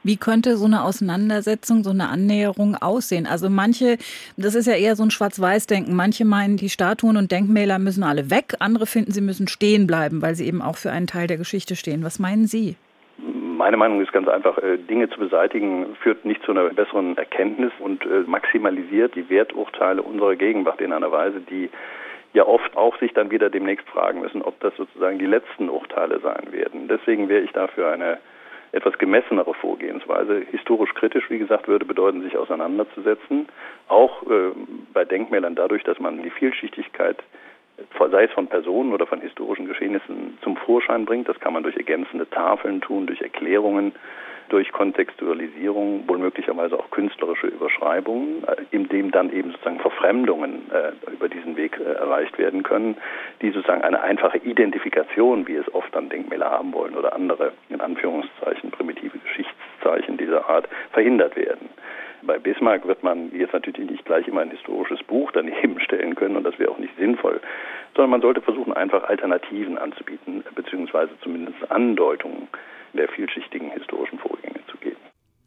Wie 0.02 0.16
könnte 0.16 0.56
so 0.56 0.64
eine 0.64 0.82
Auseinandersetzung, 0.82 1.84
so 1.84 1.90
eine 1.90 2.08
Annäherung 2.08 2.74
aussehen? 2.74 3.26
Also 3.26 3.50
manche, 3.50 3.98
das 4.38 4.54
ist 4.54 4.66
ja 4.66 4.74
eher 4.74 4.96
so 4.96 5.02
ein 5.02 5.10
Schwarz-Weiß-Denken. 5.10 5.94
Manche 5.94 6.24
meinen, 6.24 6.56
die 6.56 6.70
Statuen 6.70 7.18
und 7.18 7.30
Denkmäler 7.30 7.78
müssen 7.78 8.02
alle 8.02 8.30
weg. 8.30 8.54
Andere 8.60 8.86
finden, 8.86 9.12
sie 9.12 9.20
müssen 9.20 9.46
stehen 9.46 9.86
bleiben, 9.86 10.22
weil 10.22 10.34
sie 10.34 10.46
eben 10.46 10.62
auch 10.62 10.76
für 10.76 10.90
einen 10.90 11.06
Teil 11.06 11.26
der 11.26 11.36
Geschichte 11.36 11.76
stehen. 11.76 12.02
Was 12.02 12.18
meinen 12.18 12.46
Sie? 12.46 12.76
Meine 13.18 13.76
Meinung 13.76 14.00
ist 14.00 14.10
ganz 14.12 14.26
einfach, 14.26 14.56
äh, 14.56 14.78
Dinge 14.78 15.10
zu 15.10 15.18
beseitigen 15.18 15.94
führt 16.02 16.24
nicht 16.24 16.42
zu 16.44 16.52
einer 16.52 16.70
besseren 16.70 17.18
Erkenntnis 17.18 17.72
und 17.78 18.02
äh, 18.06 18.22
maximalisiert 18.26 19.14
die 19.14 19.28
Werturteile 19.28 20.00
unserer 20.00 20.34
Gegenwart 20.34 20.80
in 20.80 20.94
einer 20.94 21.12
Weise, 21.12 21.42
die 21.42 21.68
ja 22.32 22.46
oft 22.46 22.76
auch 22.76 22.98
sich 22.98 23.12
dann 23.12 23.30
wieder 23.30 23.50
demnächst 23.50 23.88
fragen 23.88 24.20
müssen, 24.20 24.42
ob 24.42 24.58
das 24.60 24.74
sozusagen 24.76 25.18
die 25.18 25.26
letzten 25.26 25.68
Urteile 25.68 26.20
sein 26.20 26.52
werden. 26.52 26.88
Deswegen 26.88 27.28
wäre 27.28 27.42
ich 27.42 27.52
dafür 27.52 27.90
eine 27.90 28.18
etwas 28.72 28.96
gemessenere 28.98 29.52
Vorgehensweise. 29.54 30.42
Historisch 30.50 30.94
kritisch, 30.94 31.28
wie 31.28 31.38
gesagt, 31.38 31.66
würde 31.66 31.84
bedeuten, 31.84 32.22
sich 32.22 32.36
auseinanderzusetzen. 32.36 33.48
Auch 33.88 34.22
äh, 34.22 34.52
bei 34.92 35.04
Denkmälern 35.04 35.56
dadurch, 35.56 35.82
dass 35.82 35.98
man 35.98 36.22
die 36.22 36.30
Vielschichtigkeit, 36.30 37.16
sei 37.98 38.24
es 38.24 38.32
von 38.32 38.46
Personen 38.46 38.92
oder 38.92 39.06
von 39.06 39.20
historischen 39.20 39.66
Geschehnissen, 39.66 40.38
zum 40.42 40.56
Vorschein 40.56 41.04
bringt. 41.04 41.28
Das 41.28 41.40
kann 41.40 41.52
man 41.52 41.64
durch 41.64 41.76
ergänzende 41.76 42.28
Tafeln 42.30 42.80
tun, 42.80 43.06
durch 43.06 43.20
Erklärungen 43.22 43.92
durch 44.50 44.70
Kontextualisierung, 44.72 46.08
wohl 46.08 46.18
möglicherweise 46.18 46.78
auch 46.78 46.90
künstlerische 46.90 47.46
Überschreibungen, 47.46 48.44
äh, 48.44 48.56
in 48.70 48.88
dem 48.88 49.10
dann 49.10 49.32
eben 49.32 49.52
sozusagen 49.52 49.80
Verfremdungen 49.80 50.70
äh, 50.70 51.12
über 51.12 51.28
diesen 51.28 51.56
Weg 51.56 51.78
äh, 51.78 51.84
erreicht 51.84 52.38
werden 52.38 52.62
können, 52.62 52.96
die 53.40 53.50
sozusagen 53.50 53.82
eine 53.82 54.02
einfache 54.02 54.38
Identifikation, 54.38 55.46
wie 55.46 55.56
es 55.56 55.72
oft 55.74 55.94
dann 55.94 56.08
Denkmäler 56.08 56.50
haben 56.50 56.72
wollen 56.74 56.96
oder 56.96 57.14
andere, 57.14 57.52
in 57.68 57.80
Anführungszeichen, 57.80 58.70
primitive 58.70 59.18
Geschichtszeichen 59.18 60.16
dieser 60.18 60.48
Art, 60.48 60.68
verhindert 60.92 61.36
werden. 61.36 61.68
Bei 62.22 62.38
Bismarck 62.38 62.86
wird 62.86 63.02
man 63.02 63.30
jetzt 63.32 63.54
natürlich 63.54 63.90
nicht 63.90 64.04
gleich 64.04 64.28
immer 64.28 64.42
ein 64.42 64.50
historisches 64.50 65.02
Buch 65.04 65.30
daneben 65.32 65.80
stellen 65.84 66.14
können 66.14 66.36
und 66.36 66.44
das 66.44 66.58
wäre 66.58 66.70
auch 66.70 66.78
nicht 66.78 66.94
sinnvoll, 66.98 67.40
sondern 67.94 68.10
man 68.10 68.20
sollte 68.20 68.42
versuchen, 68.42 68.72
einfach 68.72 69.04
Alternativen 69.04 69.78
anzubieten, 69.78 70.44
beziehungsweise 70.54 71.12
zumindest 71.22 71.70
Andeutungen 71.70 72.48
der 72.92 73.08
vielschichtigen 73.08 73.70
historischen 73.70 74.18
geben. 74.18 74.29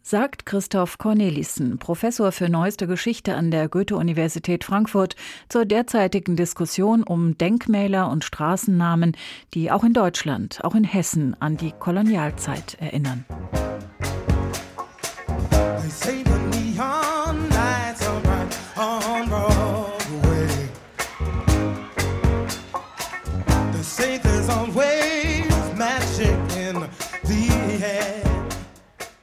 Sagt 0.06 0.46
Christoph 0.46 0.98
Cornelissen, 0.98 1.78
Professor 1.80 2.34
für 2.34 2.50
Neueste 2.50 2.88
Geschichte 2.88 3.36
an 3.36 3.52
der 3.52 3.70
Goethe-Universität 3.70 4.66
Frankfurt, 4.66 5.16
zur 5.48 5.64
derzeitigen 5.64 6.36
Diskussion 6.36 7.04
um 7.04 7.38
Denkmäler 7.38 8.10
und 8.10 8.26
Straßennamen, 8.26 9.16
die 9.54 9.72
auch 9.72 9.86
in 9.86 9.94
Deutschland, 9.94 10.60
auch 10.66 10.76
in 10.76 10.84
Hessen 10.84 11.38
an 11.40 11.56
die 11.56 11.72
Kolonialzeit 11.72 12.76
erinnern. 12.82 13.24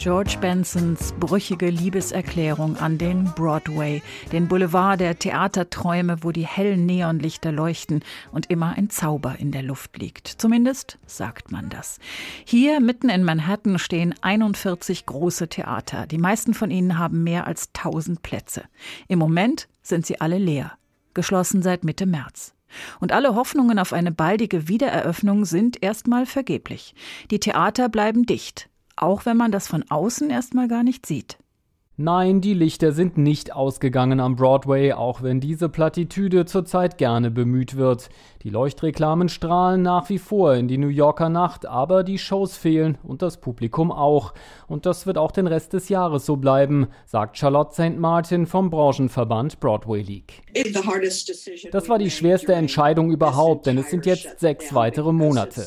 George 0.01 0.39
Bensons 0.41 1.13
brüchige 1.21 1.69
Liebeserklärung 1.69 2.79
an 2.79 2.97
den 2.97 3.25
Broadway, 3.35 4.01
den 4.33 4.49
Boulevard 4.49 4.99
der 4.99 5.19
Theaterträume, 5.19 6.23
wo 6.23 6.33
die 6.33 6.47
hellen 6.47 6.87
Neonlichter 6.87 7.53
leuchten 7.53 8.03
und 8.33 8.51
immer 8.51 8.79
ein 8.79 8.89
Zauber 8.89 9.37
in 9.39 9.53
der 9.53 9.63
Luft 9.63 9.99
liegt. 9.99 10.27
Zumindest 10.27 10.99
sagt 11.05 11.53
man 11.53 11.69
das. 11.69 11.99
Hier 12.47 12.81
mitten 12.81 13.11
in 13.11 13.25
Manhattan 13.25 13.79
stehen 13.79 14.15
41 14.23 15.05
große 15.05 15.49
Theater. 15.49 16.07
Die 16.07 16.17
meisten 16.17 16.55
von 16.55 16.71
ihnen 16.71 16.97
haben 16.97 17.23
mehr 17.23 17.47
als 17.47 17.69
1000 17.77 18.23
Plätze. 18.23 18.63
Im 19.07 19.19
Moment 19.19 19.69
sind 19.83 20.07
sie 20.07 20.19
alle 20.19 20.39
leer, 20.39 20.79
geschlossen 21.13 21.61
seit 21.61 21.85
Mitte 21.85 22.07
März. 22.07 22.55
Und 23.01 23.13
alle 23.13 23.35
Hoffnungen 23.35 23.79
auf 23.79 23.93
eine 23.93 24.13
baldige 24.13 24.67
Wiedereröffnung 24.67 25.45
sind 25.45 25.83
erstmal 25.83 26.25
vergeblich. 26.25 26.95
Die 27.31 27.41
Theater 27.41 27.91
bleiben 27.91 28.25
dicht 28.25 28.70
auch 29.01 29.27
wenn 29.27 29.37
man 29.37 29.53
das 29.53 29.69
von 29.69 29.85
außen 29.89 30.31
erstmal 30.31 30.69
gar 30.69 30.83
nicht 30.83 31.07
sieht. 31.07 31.39
Nein, 32.03 32.41
die 32.41 32.55
Lichter 32.55 32.93
sind 32.93 33.19
nicht 33.19 33.55
ausgegangen 33.55 34.21
am 34.21 34.35
Broadway, 34.35 34.95
auch 34.95 35.23
wenn 35.23 35.39
diese 35.39 35.69
Plattitüde 35.69 36.47
zurzeit 36.47 36.97
gerne 36.97 37.31
bemüht 37.31 37.77
wird. 37.77 38.09
Die 38.43 38.49
Leuchtreklamen 38.49 39.29
strahlen 39.29 39.83
nach 39.83 40.09
wie 40.09 40.17
vor 40.17 40.55
in 40.55 40.67
die 40.67 40.79
New 40.79 40.89
Yorker 40.89 41.29
Nacht, 41.29 41.67
aber 41.67 42.03
die 42.03 42.17
Shows 42.17 42.57
fehlen 42.57 42.97
und 43.03 43.21
das 43.21 43.37
Publikum 43.37 43.93
auch. 43.93 44.33
Und 44.67 44.87
das 44.87 45.07
wird 45.07 45.19
auch 45.19 45.31
den 45.31 45.47
Rest 45.47 45.75
des 45.75 45.91
Jahres 45.91 46.25
so 46.25 46.37
bleiben, 46.37 46.87
sagt 47.05 47.37
Charlotte 47.37 47.75
St. 47.75 47.99
Martin 47.99 48.47
vom 48.47 48.71
Branchenverband 48.71 49.61
Broadway 49.61 50.01
League. 50.01 50.41
Das 51.71 51.89
war 51.91 51.99
die 51.99 52.11
schwerste 52.11 52.55
Entscheidung 52.55 53.11
überhaupt, 53.11 53.67
denn 53.67 53.77
es 53.77 53.91
sind 53.91 54.07
jetzt 54.07 54.41
sechs 54.41 54.75
weitere 54.75 55.13
Monate. 55.13 55.67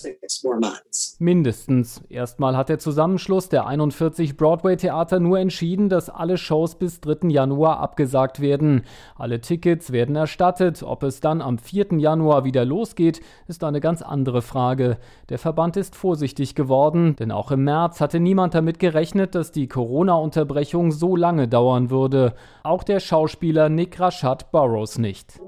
Mindestens. 1.19 2.01
Erstmal 2.09 2.57
hat 2.57 2.69
der 2.69 2.79
Zusammenschluss 2.79 3.49
der 3.49 3.67
41 3.67 4.35
Broadway-Theater 4.35 5.19
nur 5.19 5.37
entschieden, 5.37 5.89
dass 5.89 6.09
alle 6.23 6.37
Shows 6.37 6.75
bis 6.75 7.01
3. 7.01 7.27
Januar 7.27 7.81
abgesagt 7.81 8.39
werden. 8.39 8.83
Alle 9.17 9.41
Tickets 9.41 9.91
werden 9.91 10.15
erstattet. 10.15 10.81
Ob 10.81 11.03
es 11.03 11.19
dann 11.19 11.41
am 11.41 11.57
4. 11.57 11.97
Januar 11.97 12.45
wieder 12.45 12.63
losgeht, 12.63 13.19
ist 13.49 13.61
eine 13.65 13.81
ganz 13.81 14.01
andere 14.01 14.41
Frage. 14.41 14.99
Der 15.27 15.37
Verband 15.37 15.75
ist 15.75 15.97
vorsichtig 15.97 16.55
geworden, 16.55 17.17
denn 17.17 17.33
auch 17.33 17.51
im 17.51 17.65
März 17.65 17.99
hatte 17.99 18.21
niemand 18.21 18.53
damit 18.53 18.79
gerechnet, 18.79 19.35
dass 19.35 19.51
die 19.51 19.67
Corona-Unterbrechung 19.67 20.93
so 20.93 21.17
lange 21.17 21.49
dauern 21.49 21.89
würde. 21.89 22.35
Auch 22.63 22.83
der 22.83 23.01
Schauspieler 23.01 23.67
Nick 23.67 23.99
Rashad 23.99 24.49
Burroughs 24.53 24.97
nicht. 24.97 25.41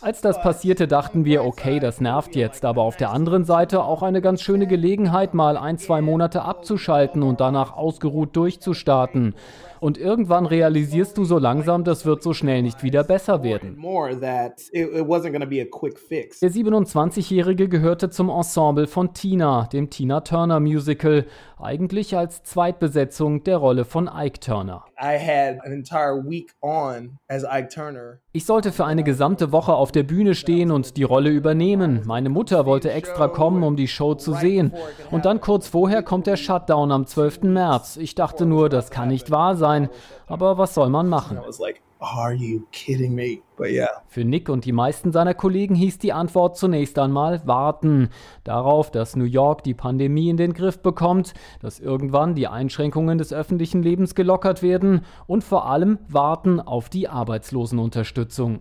Als 0.00 0.20
das 0.20 0.40
passierte, 0.40 0.86
dachten 0.86 1.24
wir, 1.24 1.44
okay, 1.44 1.80
das 1.80 2.00
nervt 2.00 2.36
jetzt, 2.36 2.64
aber 2.64 2.82
auf 2.82 2.96
der 2.96 3.10
anderen 3.10 3.42
Seite 3.44 3.82
auch 3.82 4.04
eine 4.04 4.20
ganz 4.20 4.42
schöne 4.42 4.68
Gelegenheit, 4.68 5.34
mal 5.34 5.56
ein, 5.56 5.76
zwei 5.78 6.00
Monate 6.00 6.42
abzuschalten 6.42 7.24
und 7.24 7.40
danach 7.40 7.72
ausgeruht 7.72 8.27
gut 8.28 8.36
durchzustarten. 8.36 9.34
Und 9.80 9.96
irgendwann 9.96 10.46
realisierst 10.46 11.16
du 11.16 11.24
so 11.24 11.38
langsam, 11.38 11.84
das 11.84 12.04
wird 12.04 12.22
so 12.22 12.32
schnell 12.32 12.62
nicht 12.62 12.82
wieder 12.82 13.04
besser 13.04 13.44
werden. 13.44 13.76
Der 16.42 16.50
27-Jährige 16.50 17.68
gehörte 17.68 18.10
zum 18.10 18.28
Ensemble 18.28 18.88
von 18.88 19.14
Tina, 19.14 19.68
dem 19.72 19.88
Tina 19.88 20.20
Turner 20.20 20.58
Musical, 20.58 21.26
eigentlich 21.60 22.16
als 22.16 22.42
Zweitbesetzung 22.42 23.44
der 23.44 23.56
Rolle 23.56 23.84
von 23.84 24.08
Ike 24.12 24.40
Turner. 24.40 24.84
Ich 28.32 28.44
sollte 28.46 28.72
für 28.72 28.84
eine 28.84 29.04
gesamte 29.04 29.52
Woche 29.52 29.74
auf 29.74 29.92
der 29.92 30.02
Bühne 30.02 30.34
stehen 30.34 30.70
und 30.70 30.96
die 30.96 31.02
Rolle 31.02 31.30
übernehmen. 31.30 32.02
Meine 32.04 32.28
Mutter 32.28 32.66
wollte 32.66 32.92
extra 32.92 33.28
kommen, 33.28 33.62
um 33.62 33.76
die 33.76 33.88
Show 33.88 34.14
zu 34.14 34.32
sehen. 34.34 34.72
Und 35.10 35.24
dann 35.24 35.40
kurz 35.40 35.68
vorher 35.68 36.02
kommt 36.02 36.26
der 36.26 36.36
Shutdown 36.36 36.92
am 36.92 37.06
12. 37.06 37.42
März. 37.44 37.96
Ich 37.96 38.14
dachte 38.14 38.46
nur, 38.46 38.68
das 38.68 38.90
kann 38.90 39.08
nicht 39.08 39.30
wahr 39.30 39.56
sein. 39.56 39.88
Aber 40.28 40.58
was 40.58 40.74
soll 40.74 40.90
man 40.90 41.08
machen? 41.08 41.38
Für 44.06 44.24
Nick 44.24 44.48
und 44.48 44.64
die 44.64 44.72
meisten 44.72 45.10
seiner 45.10 45.34
Kollegen 45.34 45.74
hieß 45.74 45.98
die 45.98 46.12
Antwort 46.12 46.56
zunächst 46.56 46.96
einmal 46.98 47.44
warten. 47.44 48.10
Darauf, 48.44 48.92
dass 48.92 49.16
New 49.16 49.24
York 49.24 49.64
die 49.64 49.74
Pandemie 49.74 50.28
in 50.28 50.36
den 50.36 50.52
Griff 50.52 50.80
bekommt, 50.80 51.34
dass 51.60 51.80
irgendwann 51.80 52.36
die 52.36 52.46
Einschränkungen 52.46 53.18
des 53.18 53.32
öffentlichen 53.32 53.82
Lebens 53.82 54.14
gelockert 54.14 54.62
werden 54.62 55.04
und 55.26 55.42
vor 55.42 55.66
allem 55.66 55.98
warten 56.08 56.60
auf 56.60 56.88
die 56.88 57.08
Arbeitslosenunterstützung. 57.08 58.60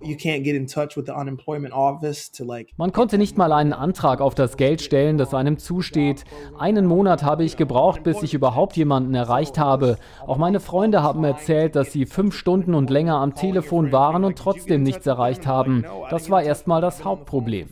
Man 2.78 2.92
konnte 2.92 3.20
nicht 3.20 3.38
mal 3.38 3.52
einen 3.52 3.74
Antrag 3.74 4.20
auf 4.20 4.34
das 4.34 4.58
Geld 4.58 4.82
stellen, 4.82 5.20
das 5.20 5.36
einem 5.36 5.60
zusteht. 5.60 6.24
Einen 6.58 6.88
Monat 6.88 7.22
habe 7.22 7.44
ich 7.44 7.56
gebraucht, 7.56 8.02
bis 8.04 8.24
ich 8.24 8.34
überhaupt 8.34 8.76
jemanden 8.78 9.14
erreicht 9.14 9.60
habe. 9.60 9.98
Auch 10.26 10.38
meine 10.38 10.60
Freunde 10.60 11.04
haben 11.04 11.24
erzählt, 11.24 11.57
dass 11.76 11.92
sie 11.92 12.06
fünf 12.06 12.36
Stunden 12.36 12.74
und 12.74 12.90
länger 12.90 13.16
am 13.16 13.36
Telefon 13.36 13.92
waren 13.92 14.24
und 14.24 14.38
trotzdem 14.38 14.84
nichts 14.84 15.06
erreicht 15.06 15.46
haben. 15.48 15.84
Das 16.10 16.30
war 16.30 16.44
erstmal 16.44 16.82
das 16.82 17.04
Hauptproblem. 17.04 17.70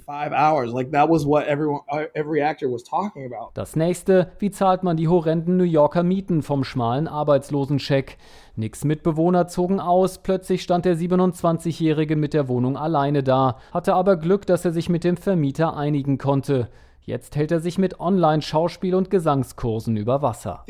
Das 3.54 3.76
nächste, 3.76 4.32
wie 4.40 4.52
zahlt 4.52 4.84
man 4.84 4.98
die 4.98 5.08
horrenden 5.08 5.58
New 5.58 5.64
Yorker 5.64 6.04
Mieten 6.04 6.42
vom 6.42 6.64
schmalen 6.64 7.08
Arbeitslosencheck? 7.08 8.18
Nicks 8.58 8.86
Mitbewohner 8.86 9.48
zogen 9.48 9.80
aus, 9.80 10.20
plötzlich 10.20 10.62
stand 10.62 10.86
der 10.86 10.96
27-Jährige 10.96 12.16
mit 12.16 12.34
der 12.34 12.48
Wohnung 12.48 12.78
alleine 12.78 13.22
da, 13.22 13.58
hatte 13.74 13.94
aber 13.96 14.16
Glück, 14.16 14.46
dass 14.46 14.64
er 14.64 14.72
sich 14.72 14.88
mit 14.88 15.04
dem 15.04 15.18
Vermieter 15.18 15.76
einigen 15.76 16.18
konnte. 16.18 16.70
Jetzt 17.08 17.36
hält 17.36 17.52
er 17.52 17.60
sich 17.60 17.78
mit 17.78 18.00
Online-Schauspiel- 18.00 18.96
und 18.96 19.12
Gesangskursen 19.12 19.96
über 19.96 20.24
Wasser. 20.24 20.64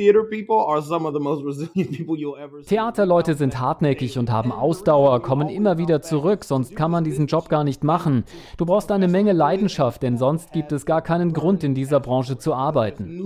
Theaterleute 2.67 3.35
sind 3.35 3.57
hartnäckig 3.61 4.19
und 4.19 4.29
haben 4.29 4.51
Ausdauer, 4.51 5.21
kommen 5.21 5.47
immer 5.47 5.77
wieder 5.77 6.01
zurück, 6.01 6.43
sonst 6.43 6.75
kann 6.75 6.91
man 6.91 7.05
diesen 7.05 7.27
Job 7.27 7.47
gar 7.47 7.63
nicht 7.63 7.85
machen. 7.85 8.25
Du 8.57 8.65
brauchst 8.65 8.91
eine 8.91 9.07
Menge 9.07 9.31
Leidenschaft, 9.31 10.03
denn 10.03 10.17
sonst 10.17 10.51
gibt 10.51 10.73
es 10.73 10.85
gar 10.85 11.01
keinen 11.01 11.31
Grund, 11.31 11.63
in 11.63 11.73
dieser 11.73 12.01
Branche 12.01 12.37
zu 12.37 12.53
arbeiten. 12.53 13.17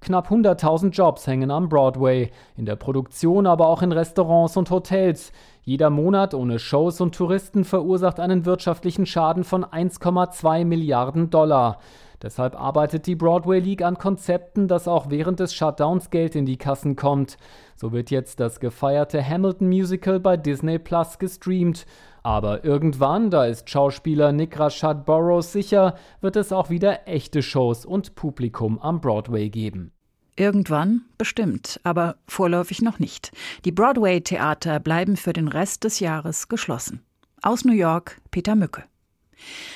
Knapp 0.00 0.30
100.000 0.30 0.90
Jobs 0.90 1.26
hängen 1.26 1.50
am 1.50 1.68
Broadway, 1.68 2.30
in 2.56 2.66
der 2.66 2.76
Produktion, 2.76 3.48
aber 3.48 3.66
auch 3.66 3.82
in 3.82 3.90
Restaurants 3.90 4.56
und 4.56 4.70
Hotels. 4.70 5.32
Jeder 5.68 5.90
Monat 5.90 6.32
ohne 6.32 6.60
Shows 6.60 7.00
und 7.00 7.16
Touristen 7.16 7.64
verursacht 7.64 8.20
einen 8.20 8.46
wirtschaftlichen 8.46 9.04
Schaden 9.04 9.42
von 9.42 9.64
1,2 9.64 10.64
Milliarden 10.64 11.28
Dollar. 11.28 11.80
Deshalb 12.22 12.54
arbeitet 12.54 13.08
die 13.08 13.16
Broadway 13.16 13.58
League 13.58 13.82
an 13.82 13.98
Konzepten, 13.98 14.68
dass 14.68 14.86
auch 14.86 15.10
während 15.10 15.40
des 15.40 15.54
Shutdowns 15.54 16.10
Geld 16.10 16.36
in 16.36 16.46
die 16.46 16.56
Kassen 16.56 16.94
kommt. 16.94 17.36
So 17.74 17.90
wird 17.90 18.12
jetzt 18.12 18.38
das 18.38 18.60
gefeierte 18.60 19.28
Hamilton 19.28 19.66
Musical 19.66 20.20
bei 20.20 20.36
Disney 20.36 20.78
Plus 20.78 21.18
gestreamt. 21.18 21.84
Aber 22.22 22.64
irgendwann, 22.64 23.30
da 23.30 23.44
ist 23.44 23.68
Schauspieler 23.68 24.30
Nick 24.30 24.60
Rashad 24.60 25.04
Burroughs 25.04 25.50
sicher, 25.50 25.96
wird 26.20 26.36
es 26.36 26.52
auch 26.52 26.70
wieder 26.70 27.08
echte 27.08 27.42
Shows 27.42 27.84
und 27.84 28.14
Publikum 28.14 28.78
am 28.78 29.00
Broadway 29.00 29.50
geben. 29.50 29.95
Irgendwann 30.36 31.02
bestimmt, 31.16 31.80
aber 31.82 32.16
vorläufig 32.28 32.82
noch 32.82 32.98
nicht. 32.98 33.32
Die 33.64 33.72
Broadway-Theater 33.72 34.80
bleiben 34.80 35.16
für 35.16 35.32
den 35.32 35.48
Rest 35.48 35.84
des 35.84 35.98
Jahres 35.98 36.48
geschlossen. 36.48 37.00
Aus 37.42 37.64
New 37.64 37.72
York, 37.72 38.20
Peter 38.30 38.54
Mücke. 38.54 38.84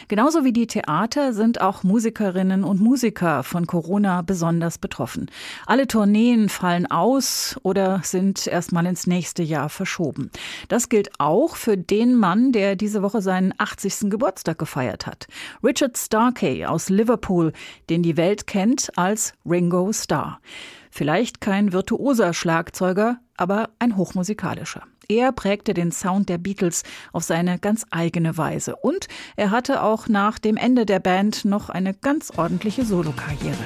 Genauso 0.09 0.45
wie 0.45 0.52
die 0.52 0.67
Theater 0.67 1.33
sind 1.33 1.61
auch 1.61 1.83
Musikerinnen 1.83 2.64
und 2.64 2.81
Musiker 2.81 3.43
von 3.43 3.67
Corona 3.67 4.23
besonders 4.23 4.79
betroffen. 4.79 5.31
Alle 5.67 5.87
Tourneen 5.87 6.49
fallen 6.49 6.90
aus 6.90 7.59
oder 7.62 8.00
sind 8.02 8.47
erstmal 8.47 8.87
ins 8.87 9.07
nächste 9.07 9.43
Jahr 9.43 9.69
verschoben. 9.69 10.31
Das 10.69 10.88
gilt 10.88 11.11
auch 11.19 11.57
für 11.57 11.76
den 11.76 12.14
Mann, 12.17 12.52
der 12.52 12.76
diese 12.76 13.02
Woche 13.02 13.23
seinen 13.23 13.55
80. 13.59 14.11
Geburtstag 14.11 14.59
gefeiert 14.59 15.07
hat. 15.07 15.26
Richard 15.62 15.97
Starkey 15.97 16.64
aus 16.64 16.88
Liverpool, 16.88 17.52
den 17.88 18.02
die 18.02 18.17
Welt 18.17 18.47
kennt 18.47 18.97
als 18.97 19.35
Ringo 19.45 19.93
Starr. 19.93 20.40
Vielleicht 20.90 21.40
kein 21.40 21.73
virtuoser 21.73 22.35
Schlagzeuger, 22.35 23.19
aber 23.37 23.71
ein 23.79 23.97
hochmusikalischer. 23.97 24.83
Er 25.11 25.33
prägte 25.33 25.75
den 25.75 25.90
Sound 25.90 26.29
der 26.29 26.38
Beatles 26.38 26.85
auf 27.12 27.25
seine 27.25 27.59
ganz 27.59 27.85
eigene 27.90 28.38
Weise 28.38 28.76
und 28.76 29.09
er 29.35 29.50
hatte 29.50 29.83
auch 29.83 30.07
nach 30.07 30.38
dem 30.38 30.57
Ende 30.57 30.87
der 30.87 31.00
Band 31.00 31.45
noch 31.45 31.69
eine 31.69 31.95
ganz 31.95 32.31
ordentliche 32.37 32.85
Solokarriere. 32.85 33.59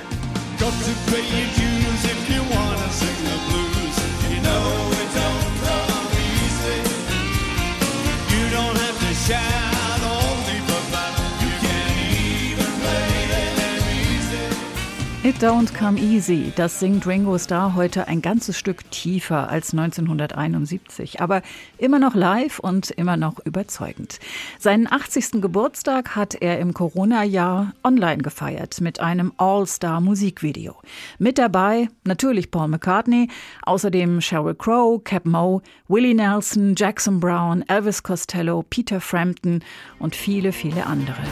It 15.25 15.43
Don't 15.43 15.73
Come 15.73 15.99
Easy, 15.99 16.53
das 16.55 16.81
singt 16.81 17.07
Ringo 17.07 17.39
Starr 17.39 17.75
heute 17.75 18.09
ein 18.09 18.21
ganzes 18.21 18.59
Stück 18.59 18.91
tiefer 18.91 19.49
als 19.49 19.73
1971, 19.73 21.23
aber 21.23 21.41
immer 21.79 21.99
noch 21.99 22.15
live 22.15 22.59
und 22.59 22.91
immer 22.91 23.17
noch 23.17 23.39
überzeugend. 23.47 24.21
Seinen 24.59 24.87
80. 24.87 25.41
Geburtstag 25.41 26.15
hat 26.15 26.35
er 26.35 26.59
im 26.59 26.75
Corona-Jahr 26.75 27.73
online 27.83 28.19
gefeiert 28.19 28.83
mit 28.83 29.01
einem 29.01 29.33
All-Star-Musikvideo. 29.39 30.75
Mit 31.19 31.39
dabei 31.39 31.89
natürlich 32.05 32.51
Paul 32.51 32.69
McCartney, 32.69 33.31
außerdem 33.63 34.21
Sheryl 34.21 34.55
Crow, 34.55 35.03
Cap 35.03 35.25
Moe, 35.25 35.63
Willie 35.89 36.15
Nelson, 36.15 36.75
Jackson 36.77 37.19
Brown, 37.19 37.65
Elvis 37.67 38.03
Costello, 38.03 38.63
Peter 38.69 39.01
Frampton 39.01 39.65
und 39.99 40.15
viele, 40.15 40.53
viele 40.53 40.85
andere. 40.85 41.23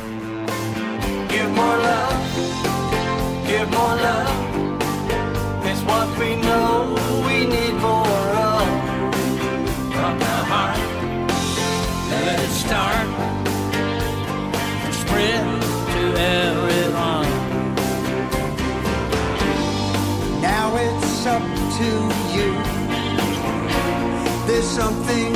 Give 3.53 3.71
more 3.71 3.97
love. 4.09 4.31
It's 5.69 5.83
what 5.91 6.09
we 6.19 6.31
know 6.37 6.97
we 7.27 7.37
need 7.55 7.75
more 7.89 8.27
of. 8.53 8.67
From 9.97 10.15
the 10.25 10.37
heart, 10.53 10.79
let 12.11 12.39
it 12.47 12.55
start. 12.65 13.07
Spread 15.01 15.45
to 15.95 16.03
everyone. 16.41 17.31
Now 20.51 20.67
it's 20.85 21.27
up 21.37 21.47
to 21.79 21.91
you. 22.37 22.51
There's 24.47 24.71
something 24.81 25.32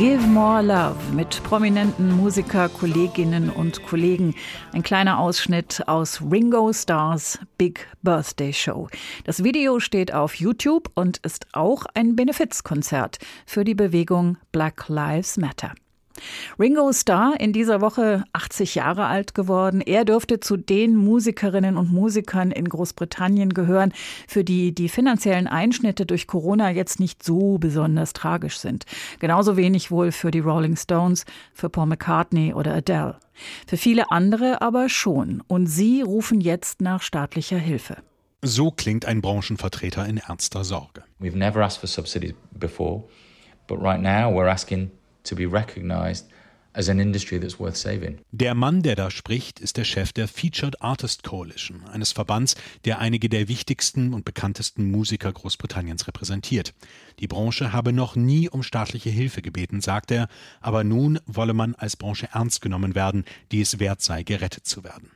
Give 0.00 0.26
More 0.26 0.62
Love 0.62 0.96
mit 1.12 1.42
prominenten 1.44 2.16
Musiker, 2.16 2.70
Kolleginnen 2.70 3.50
und 3.50 3.82
Kollegen. 3.82 4.34
Ein 4.72 4.82
kleiner 4.82 5.18
Ausschnitt 5.18 5.86
aus 5.88 6.22
Ringo 6.22 6.72
Stars 6.72 7.38
Big 7.58 7.86
Birthday 8.00 8.50
Show. 8.50 8.88
Das 9.24 9.44
Video 9.44 9.78
steht 9.78 10.14
auf 10.14 10.36
YouTube 10.36 10.90
und 10.94 11.18
ist 11.18 11.48
auch 11.52 11.84
ein 11.92 12.16
Benefizkonzert 12.16 13.18
für 13.44 13.62
die 13.62 13.74
Bewegung 13.74 14.38
Black 14.52 14.88
Lives 14.88 15.36
Matter. 15.36 15.74
Ringo 16.58 16.92
Starr 16.92 17.34
in 17.38 17.52
dieser 17.52 17.80
Woche 17.80 18.24
80 18.32 18.74
Jahre 18.74 19.06
alt 19.06 19.34
geworden. 19.34 19.80
Er 19.80 20.04
dürfte 20.04 20.40
zu 20.40 20.56
den 20.56 20.96
Musikerinnen 20.96 21.76
und 21.76 21.92
Musikern 21.92 22.50
in 22.50 22.68
Großbritannien 22.68 23.54
gehören, 23.54 23.92
für 24.28 24.44
die 24.44 24.74
die 24.74 24.88
finanziellen 24.88 25.46
Einschnitte 25.46 26.06
durch 26.06 26.26
Corona 26.26 26.70
jetzt 26.70 27.00
nicht 27.00 27.22
so 27.22 27.58
besonders 27.58 28.12
tragisch 28.12 28.58
sind. 28.58 28.84
Genauso 29.18 29.56
wenig 29.56 29.90
wohl 29.90 30.12
für 30.12 30.30
die 30.30 30.40
Rolling 30.40 30.76
Stones, 30.76 31.24
für 31.52 31.68
Paul 31.68 31.86
McCartney 31.86 32.54
oder 32.54 32.74
Adele. 32.74 33.16
Für 33.66 33.76
viele 33.76 34.10
andere 34.10 34.60
aber 34.60 34.88
schon. 34.88 35.42
Und 35.46 35.66
sie 35.66 36.02
rufen 36.02 36.40
jetzt 36.40 36.80
nach 36.80 37.02
staatlicher 37.02 37.58
Hilfe. 37.58 37.96
So 38.42 38.70
klingt 38.70 39.04
ein 39.04 39.20
Branchenvertreter 39.20 40.06
in 40.06 40.16
ernster 40.16 40.64
Sorge. 40.64 41.04
We've 41.20 41.36
never 41.36 41.62
asked 41.62 41.80
for 41.80 41.86
subsidies 41.86 42.34
before, 42.52 43.04
but 43.66 43.78
right 43.82 44.00
now 44.00 44.32
we're 44.32 44.48
asking 44.48 44.90
to 45.24 45.34
be 45.36 45.46
recognized 45.46 46.26
as 46.72 46.88
an 46.88 47.00
industry 47.00 47.40
that's 47.40 47.58
worth 47.58 47.76
saving. 47.76 48.18
Der 48.30 48.54
Mann, 48.54 48.82
der 48.82 48.96
da 48.96 49.10
spricht, 49.10 49.60
ist 49.60 49.76
der 49.76 49.84
Chef 49.84 50.12
der 50.12 50.28
Featured 50.28 50.80
Artist 50.82 51.24
Coalition, 51.24 51.84
eines 51.84 52.12
Verbands, 52.12 52.54
der 52.84 52.98
einige 53.00 53.28
der 53.28 53.48
wichtigsten 53.48 54.14
und 54.14 54.24
bekanntesten 54.24 54.90
Musiker 54.90 55.32
Großbritanniens 55.32 56.06
repräsentiert. 56.06 56.74
Die 57.18 57.26
Branche 57.26 57.72
habe 57.72 57.92
noch 57.92 58.16
nie 58.16 58.48
um 58.48 58.62
staatliche 58.62 59.10
Hilfe 59.10 59.42
gebeten, 59.42 59.80
sagt 59.80 60.10
er, 60.10 60.28
aber 60.60 60.84
nun 60.84 61.18
wolle 61.26 61.54
man 61.54 61.74
als 61.74 61.96
Branche 61.96 62.28
ernst 62.32 62.60
genommen 62.60 62.94
werden, 62.94 63.24
die 63.52 63.60
es 63.60 63.78
wert 63.80 64.00
sei, 64.00 64.22
gerettet 64.22 64.66
zu 64.66 64.84
werden. 64.84 65.10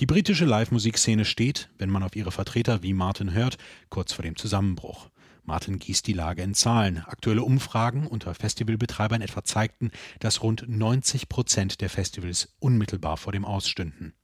Die 0.00 0.06
britische 0.06 0.44
Live-Musikszene 0.44 1.24
steht, 1.24 1.68
wenn 1.78 1.90
man 1.90 2.02
auf 2.02 2.16
ihre 2.16 2.32
Vertreter 2.32 2.82
wie 2.82 2.94
Martin 2.94 3.32
hört, 3.32 3.58
kurz 3.90 4.12
vor 4.12 4.24
dem 4.24 4.36
Zusammenbruch. 4.36 5.08
Martin 5.44 5.78
gießt 5.78 6.06
die 6.06 6.12
Lage 6.12 6.42
in 6.42 6.54
Zahlen. 6.54 7.04
Aktuelle 7.06 7.42
Umfragen 7.42 8.06
unter 8.06 8.34
Festivalbetreibern 8.34 9.22
etwa 9.22 9.42
zeigten, 9.44 9.90
dass 10.20 10.42
rund 10.42 10.64
90 10.68 11.28
Prozent 11.28 11.80
der 11.80 11.90
Festivals 11.90 12.54
unmittelbar 12.60 13.16
vor 13.16 13.32
dem 13.32 13.44
Aus 13.44 13.68
stünden. 13.68 14.14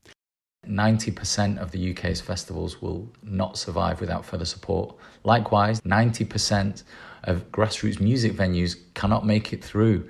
90% 0.66 1.62
of 1.62 1.70
the 1.72 1.92
UK's 1.92 2.20
festivals 2.20 2.83
will 2.83 3.09
not 3.22 3.57
survive 3.57 4.00
without 4.00 4.24
further 4.24 4.44
support. 4.44 4.94
Likewise, 5.24 5.81
90% 5.83 6.85
of 7.22 7.50
grassroots 7.52 8.00
music 8.00 8.37
venues 8.37 8.76
cannot 8.94 9.24
make 9.24 9.54
it 9.54 9.64
through 9.64 10.04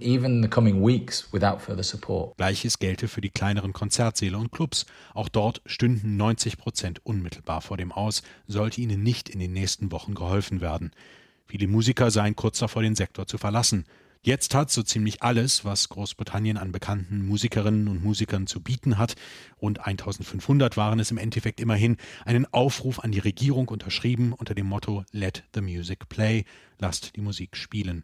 even 0.00 0.42
the 0.42 0.48
coming 0.48 0.84
weeks 0.84 1.32
without 1.32 1.58
further 1.60 1.82
support. 1.82 2.36
Gleiches 2.36 2.78
gelte 2.78 3.08
für 3.08 3.20
die 3.20 3.30
kleineren 3.30 3.72
Konzertsäle 3.72 4.38
und 4.38 4.52
Clubs. 4.52 4.86
Auch 5.14 5.28
dort 5.28 5.62
stünden 5.66 6.16
90 6.16 6.58
Prozent 6.58 7.00
unmittelbar 7.04 7.60
vor 7.60 7.76
dem 7.76 7.92
Aus, 7.92 8.22
sollte 8.46 8.80
ihnen 8.80 9.02
nicht 9.02 9.28
in 9.28 9.40
den 9.40 9.52
nächsten 9.52 9.92
Wochen 9.92 10.14
geholfen 10.14 10.60
werden. 10.60 10.92
Viele 11.46 11.68
Musiker 11.68 12.10
seien 12.10 12.36
kurz 12.36 12.58
davor, 12.58 12.82
den 12.82 12.96
Sektor 12.96 13.26
zu 13.26 13.38
verlassen. 13.38 13.84
Jetzt 14.22 14.56
hat 14.56 14.72
so 14.72 14.82
ziemlich 14.82 15.22
alles, 15.22 15.64
was 15.64 15.88
Großbritannien 15.88 16.56
an 16.56 16.72
bekannten 16.72 17.24
Musikerinnen 17.28 17.86
und 17.86 18.02
Musikern 18.02 18.48
zu 18.48 18.60
bieten 18.60 18.98
hat, 18.98 19.14
rund 19.62 19.86
1500 19.86 20.76
waren 20.76 20.98
es 20.98 21.12
im 21.12 21.18
Endeffekt 21.18 21.60
immerhin, 21.60 21.96
einen 22.24 22.44
Aufruf 22.52 22.98
an 22.98 23.12
die 23.12 23.20
Regierung 23.20 23.68
unterschrieben 23.68 24.32
unter 24.32 24.56
dem 24.56 24.66
Motto 24.66 25.04
Let 25.12 25.44
the 25.54 25.60
Music 25.60 26.08
Play, 26.08 26.44
lasst 26.80 27.14
die 27.14 27.20
Musik 27.20 27.56
spielen. 27.56 28.02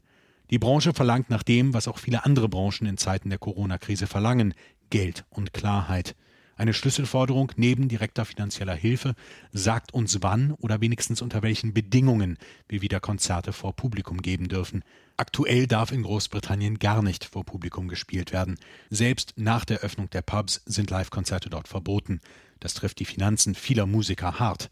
Die 0.53 0.59
Branche 0.59 0.93
verlangt 0.93 1.31
nach 1.31 1.43
dem, 1.43 1.73
was 1.73 1.89
auch 1.89 1.99
viele 1.99 2.27
andere 2.27 2.47
Branchen 2.47 2.87
in 2.87 2.99
Zeiten 2.99 3.31
der 3.31 3.39
Corona-Krise 3.39 4.07
verlangen, 4.07 4.53
Geld 4.91 5.25
und 5.31 5.55
Klarheit. 5.55 6.15
Eine 6.57 6.75
Schlüsselforderung 6.75 7.53
neben 7.57 7.89
direkter 7.89 8.27
finanzieller 8.27 8.75
Hilfe 8.75 9.15
sagt 9.53 9.95
uns 9.95 10.19
wann 10.21 10.53
oder 10.61 10.83
wenigstens 10.83 11.23
unter 11.23 11.43
welchen 11.43 11.73
Bedingungen 11.73 12.37
wir 12.69 12.83
wieder 12.83 13.01
Konzerte 13.01 13.55
vor 13.55 13.75
Publikum 13.75 14.21
geben 14.21 14.49
dürfen. 14.49 14.85
Aktuell 15.17 15.67
darf 15.67 15.91
in 15.91 16.03
Großbritannien 16.03 16.79
gar 16.79 17.03
nicht 17.03 17.25
vor 17.25 17.47
Publikum 17.47 17.89
gespielt 17.89 18.35
werden. 18.35 18.59
Selbst 18.91 19.33
nach 19.37 19.65
der 19.65 19.79
Öffnung 19.79 20.11
der 20.11 20.21
Pubs 20.21 20.61
sind 20.67 20.91
Live-Konzerte 20.91 21.49
dort 21.49 21.67
verboten. 21.67 22.21
Das 22.61 22.75
trifft 22.75 22.99
die 22.99 23.07
Finanzen 23.07 23.55
vieler 23.55 23.87
Musiker 23.87 24.39
hart. 24.39 24.71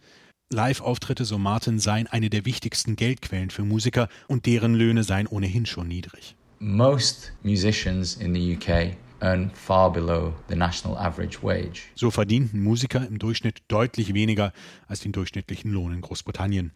Live-Auftritte, 0.52 1.24
so 1.24 1.38
Martin, 1.38 1.78
seien 1.78 2.08
eine 2.08 2.28
der 2.28 2.44
wichtigsten 2.44 2.96
Geldquellen 2.96 3.50
für 3.50 3.62
Musiker 3.62 4.08
und 4.26 4.46
deren 4.46 4.74
Löhne 4.74 5.04
seien 5.04 5.28
ohnehin 5.28 5.64
schon 5.64 5.86
niedrig. 5.86 6.34
Most 6.58 7.32
musicians 7.44 8.16
in 8.16 8.34
the 8.34 8.56
UK 8.56 8.96
earn 9.20 9.52
far 9.54 9.92
below 9.92 10.34
the 10.48 10.56
national 10.56 10.98
average 10.98 11.40
wage. 11.40 11.82
So 11.94 12.10
verdienten 12.10 12.64
Musiker 12.64 13.06
im 13.06 13.20
Durchschnitt 13.20 13.62
deutlich 13.68 14.12
weniger 14.12 14.52
als 14.88 14.98
den 14.98 15.12
durchschnittlichen 15.12 15.70
Lohn 15.70 15.92
in 15.92 16.00
Großbritannien. 16.00 16.72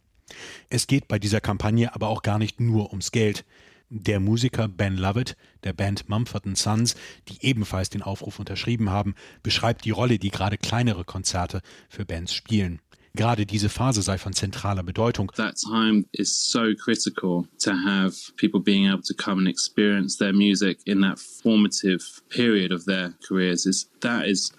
Es 0.70 0.86
geht 0.86 1.08
bei 1.08 1.18
dieser 1.18 1.40
Kampagne 1.40 1.92
aber 1.96 2.10
auch 2.10 2.22
gar 2.22 2.38
nicht 2.38 2.60
nur 2.60 2.90
ums 2.90 3.10
Geld. 3.10 3.44
Der 3.90 4.20
Musiker 4.20 4.68
Ben 4.68 4.96
Lovett 4.96 5.36
der 5.64 5.72
Band 5.72 6.08
Mumford 6.08 6.44
Sons, 6.56 6.94
die 7.28 7.44
ebenfalls 7.44 7.90
den 7.90 8.02
Aufruf 8.02 8.38
unterschrieben 8.38 8.90
haben, 8.90 9.16
beschreibt 9.42 9.84
die 9.84 9.90
Rolle, 9.90 10.20
die 10.20 10.30
gerade 10.30 10.58
kleinere 10.58 11.04
Konzerte 11.04 11.60
für 11.88 12.04
Bands 12.04 12.32
spielen. 12.32 12.80
Gerade 13.16 13.46
diese 13.46 13.68
Phase 13.68 14.02
sei 14.02 14.18
von 14.18 14.32
zentraler 14.32 14.82
Bedeutung. 14.82 15.30
That 15.36 15.56
time 15.56 16.04
is 16.10 16.50
so 16.50 16.74
critical 16.74 17.46
to 17.60 17.70
have 17.70 18.16
people 18.36 18.60
being 18.60 18.88
able 18.88 19.02
to 19.02 19.14
come 19.14 19.38
and 19.38 19.48
experience 19.48 20.18
their 20.18 20.32
music 20.32 20.80
in 20.84 21.00
that 21.02 21.20
formative 21.20 22.04
period 22.28 22.72
of 22.72 22.86
their 22.86 23.14
careers. 23.26 23.66
Is 23.66 23.88
that 24.00 24.26
is 24.26 24.52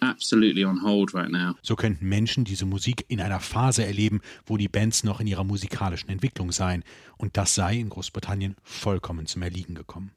absolutely 0.00 0.64
on 0.64 0.80
hold 0.80 1.12
right 1.12 1.30
now. 1.30 1.56
So 1.62 1.74
könnten 1.74 2.08
Menschen 2.08 2.44
diese 2.44 2.66
Musik 2.66 3.04
in 3.08 3.20
einer 3.20 3.40
Phase 3.40 3.84
erleben, 3.84 4.20
wo 4.46 4.56
die 4.56 4.68
Bands 4.68 5.02
noch 5.02 5.20
in 5.20 5.26
ihrer 5.26 5.42
musikalischen 5.42 6.08
Entwicklung 6.08 6.52
seien. 6.52 6.84
Und 7.16 7.36
das 7.36 7.56
sei 7.56 7.78
in 7.78 7.88
Großbritannien 7.88 8.54
vollkommen 8.62 9.26
zum 9.26 9.42
Erliegen 9.42 9.74
gekommen. 9.74 10.12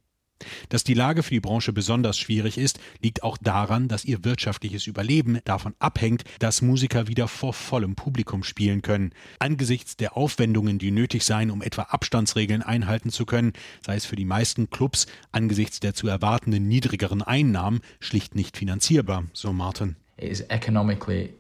Dass 0.70 0.84
die 0.84 0.94
Lage 0.94 1.24
für 1.24 1.34
die 1.34 1.40
Branche 1.40 1.74
besonders 1.74 2.18
schwierig 2.18 2.58
ist, 2.58 2.80
liegt 3.02 3.24
auch 3.24 3.38
daran, 3.38 3.88
dass 3.88 4.06
ihr 4.06 4.24
wirtschaftliches 4.24 4.88
Überleben 4.88 5.40
davon 5.46 5.74
abhängt, 5.80 6.24
dass 6.40 6.62
Musiker 6.62 7.08
wieder 7.08 7.28
vor 7.28 7.54
vollem 7.54 7.96
Publikum 7.96 8.44
spielen 8.44 8.82
können. 8.82 9.12
Angesichts 9.40 9.98
der 9.98 10.18
Aufwendungen, 10.18 10.80
die 10.80 10.92
nötig 10.92 11.26
seien, 11.26 11.52
um 11.52 11.62
etwa 11.62 11.84
Abstandsregeln 11.84 12.62
einhalten 12.62 13.10
zu 13.10 13.26
können, 13.26 13.54
sei 13.86 13.96
es 13.96 14.06
für 14.06 14.16
die 14.16 14.26
meisten 14.26 14.70
Clubs 14.70 15.08
angesichts 15.32 15.80
der 15.80 15.94
zu 15.94 16.08
erwartenden 16.08 16.68
niedrigeren 16.68 17.22
Einnahmen 17.22 17.82
schlicht 18.00 18.36
nicht 18.36 18.58
finanzierbar, 18.58 19.26
so 19.34 19.54
Martin. 19.54 19.96
It 20.18 20.30
is 20.30 20.42
economically 20.50 21.34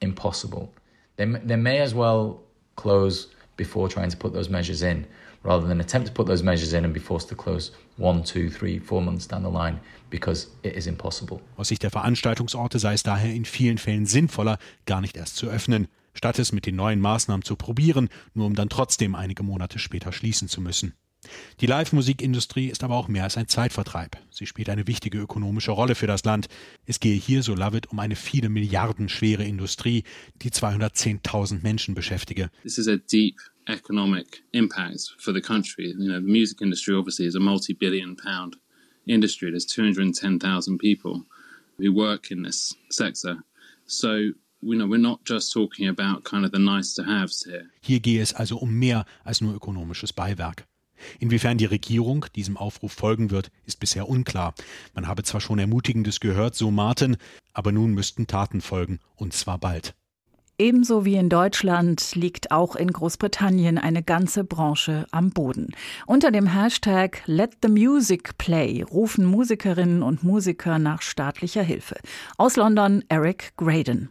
impossible. 0.00 0.68
They, 1.16 1.26
they 1.46 1.56
may 1.56 1.80
as 1.80 1.94
well 1.94 2.40
close 2.76 3.28
before 3.56 3.88
trying 3.88 4.10
to 4.10 4.16
put 4.16 4.32
those 4.32 4.50
measures 4.50 4.82
in. 4.82 5.06
rather 5.46 5.66
than 5.66 5.80
attempt 5.80 6.08
to 6.08 6.12
put 6.12 6.26
those 6.26 6.42
measures 6.42 6.72
in 6.72 6.84
and 6.84 6.92
be 6.92 7.00
forced 7.00 7.28
to 7.28 7.34
close 7.34 7.72
one, 7.96 8.22
two, 8.22 8.50
three, 8.50 8.78
four 8.78 9.00
months 9.00 9.26
down 9.26 9.42
the 9.42 9.48
line 9.48 9.80
because 10.10 10.48
it 10.62 10.76
is 10.76 10.86
impossible. 10.86 11.40
Aus 11.56 11.68
Sicht 11.68 11.82
der 11.82 11.90
Veranstaltungsorte 11.90 12.78
sei 12.78 12.94
es 12.94 13.02
daher 13.02 13.32
in 13.32 13.44
vielen 13.44 13.78
Fällen 13.78 14.06
sinnvoller, 14.06 14.58
gar 14.84 15.00
nicht 15.00 15.16
erst 15.16 15.36
zu 15.36 15.46
öffnen, 15.46 15.88
statt 16.14 16.38
es 16.38 16.52
mit 16.52 16.66
den 16.66 16.76
neuen 16.76 17.00
Maßnahmen 17.00 17.44
zu 17.44 17.56
probieren, 17.56 18.08
nur 18.34 18.46
um 18.46 18.54
dann 18.54 18.68
trotzdem 18.68 19.14
einige 19.14 19.42
Monate 19.42 19.78
später 19.78 20.12
schließen 20.12 20.48
zu 20.48 20.60
müssen. 20.60 20.94
Die 21.60 21.66
Live-Musikindustrie 21.66 22.68
ist 22.68 22.84
aber 22.84 22.96
auch 22.96 23.08
mehr 23.08 23.24
als 23.24 23.36
ein 23.36 23.48
Zeitvertreib. 23.48 24.16
Sie 24.30 24.46
spielt 24.46 24.68
eine 24.68 24.86
wichtige 24.86 25.18
ökonomische 25.18 25.70
Rolle 25.72 25.94
für 25.94 26.06
das 26.06 26.24
Land. 26.24 26.48
Es 26.86 27.00
gehe 27.00 27.14
hier, 27.14 27.42
so 27.42 27.54
Lovett, 27.54 27.90
um 27.90 27.98
eine 27.98 28.16
viele 28.16 28.48
Milliarden 28.48 29.08
schwere 29.08 29.44
Industrie, 29.44 30.04
die 30.42 30.50
210.000 30.50 31.62
Menschen 31.62 31.94
beschäftige. 31.94 32.50
This 32.62 32.78
is 32.78 32.88
a 32.88 32.96
deep 32.96 33.36
economic 33.66 34.42
impact 34.52 35.14
for 35.18 35.34
the 35.34 35.40
country. 35.40 35.94
You 35.98 36.08
know, 36.08 36.20
the 36.20 36.30
music 36.30 36.60
industry 36.60 36.94
obviously 36.94 37.26
is 37.26 37.36
a 37.36 37.40
multi-billion 37.40 38.16
pound 38.16 38.56
industry. 39.06 39.50
There's 39.50 39.66
210,000 39.66 40.78
people 40.78 41.26
who 41.78 41.92
work 41.92 42.30
in 42.30 42.42
this 42.42 42.74
sector. 42.90 43.44
So. 43.86 44.32
Hier 47.80 48.00
gehe 48.00 48.22
es 48.22 48.34
also 48.34 48.56
um 48.56 48.78
mehr 48.78 49.04
als 49.22 49.40
nur 49.40 49.54
ökonomisches 49.54 50.12
Beiwerk. 50.12 50.66
Inwiefern 51.18 51.58
die 51.58 51.64
Regierung 51.64 52.26
diesem 52.34 52.56
Aufruf 52.56 52.92
folgen 52.92 53.30
wird, 53.30 53.50
ist 53.64 53.80
bisher 53.80 54.08
unklar. 54.08 54.54
Man 54.94 55.08
habe 55.08 55.22
zwar 55.22 55.40
schon 55.40 55.58
Ermutigendes 55.58 56.20
gehört, 56.20 56.54
so 56.54 56.70
Martin, 56.70 57.16
aber 57.52 57.72
nun 57.72 57.92
müssten 57.92 58.26
Taten 58.26 58.60
folgen, 58.60 59.00
und 59.16 59.32
zwar 59.32 59.58
bald. 59.58 59.94
Ebenso 60.58 61.04
wie 61.04 61.16
in 61.16 61.28
Deutschland 61.28 62.14
liegt 62.14 62.50
auch 62.50 62.76
in 62.76 62.90
Großbritannien 62.90 63.76
eine 63.76 64.02
ganze 64.02 64.42
Branche 64.42 65.06
am 65.10 65.28
Boden. 65.30 65.74
Unter 66.06 66.30
dem 66.30 66.46
Hashtag 66.46 67.20
Let 67.26 67.58
the 67.62 67.68
Music 67.68 68.38
Play 68.38 68.82
rufen 68.82 69.26
Musikerinnen 69.26 70.02
und 70.02 70.22
Musiker 70.22 70.78
nach 70.78 71.02
staatlicher 71.02 71.62
Hilfe. 71.62 71.96
Aus 72.38 72.56
London 72.56 73.04
Eric 73.10 73.52
Graydon. 73.58 74.08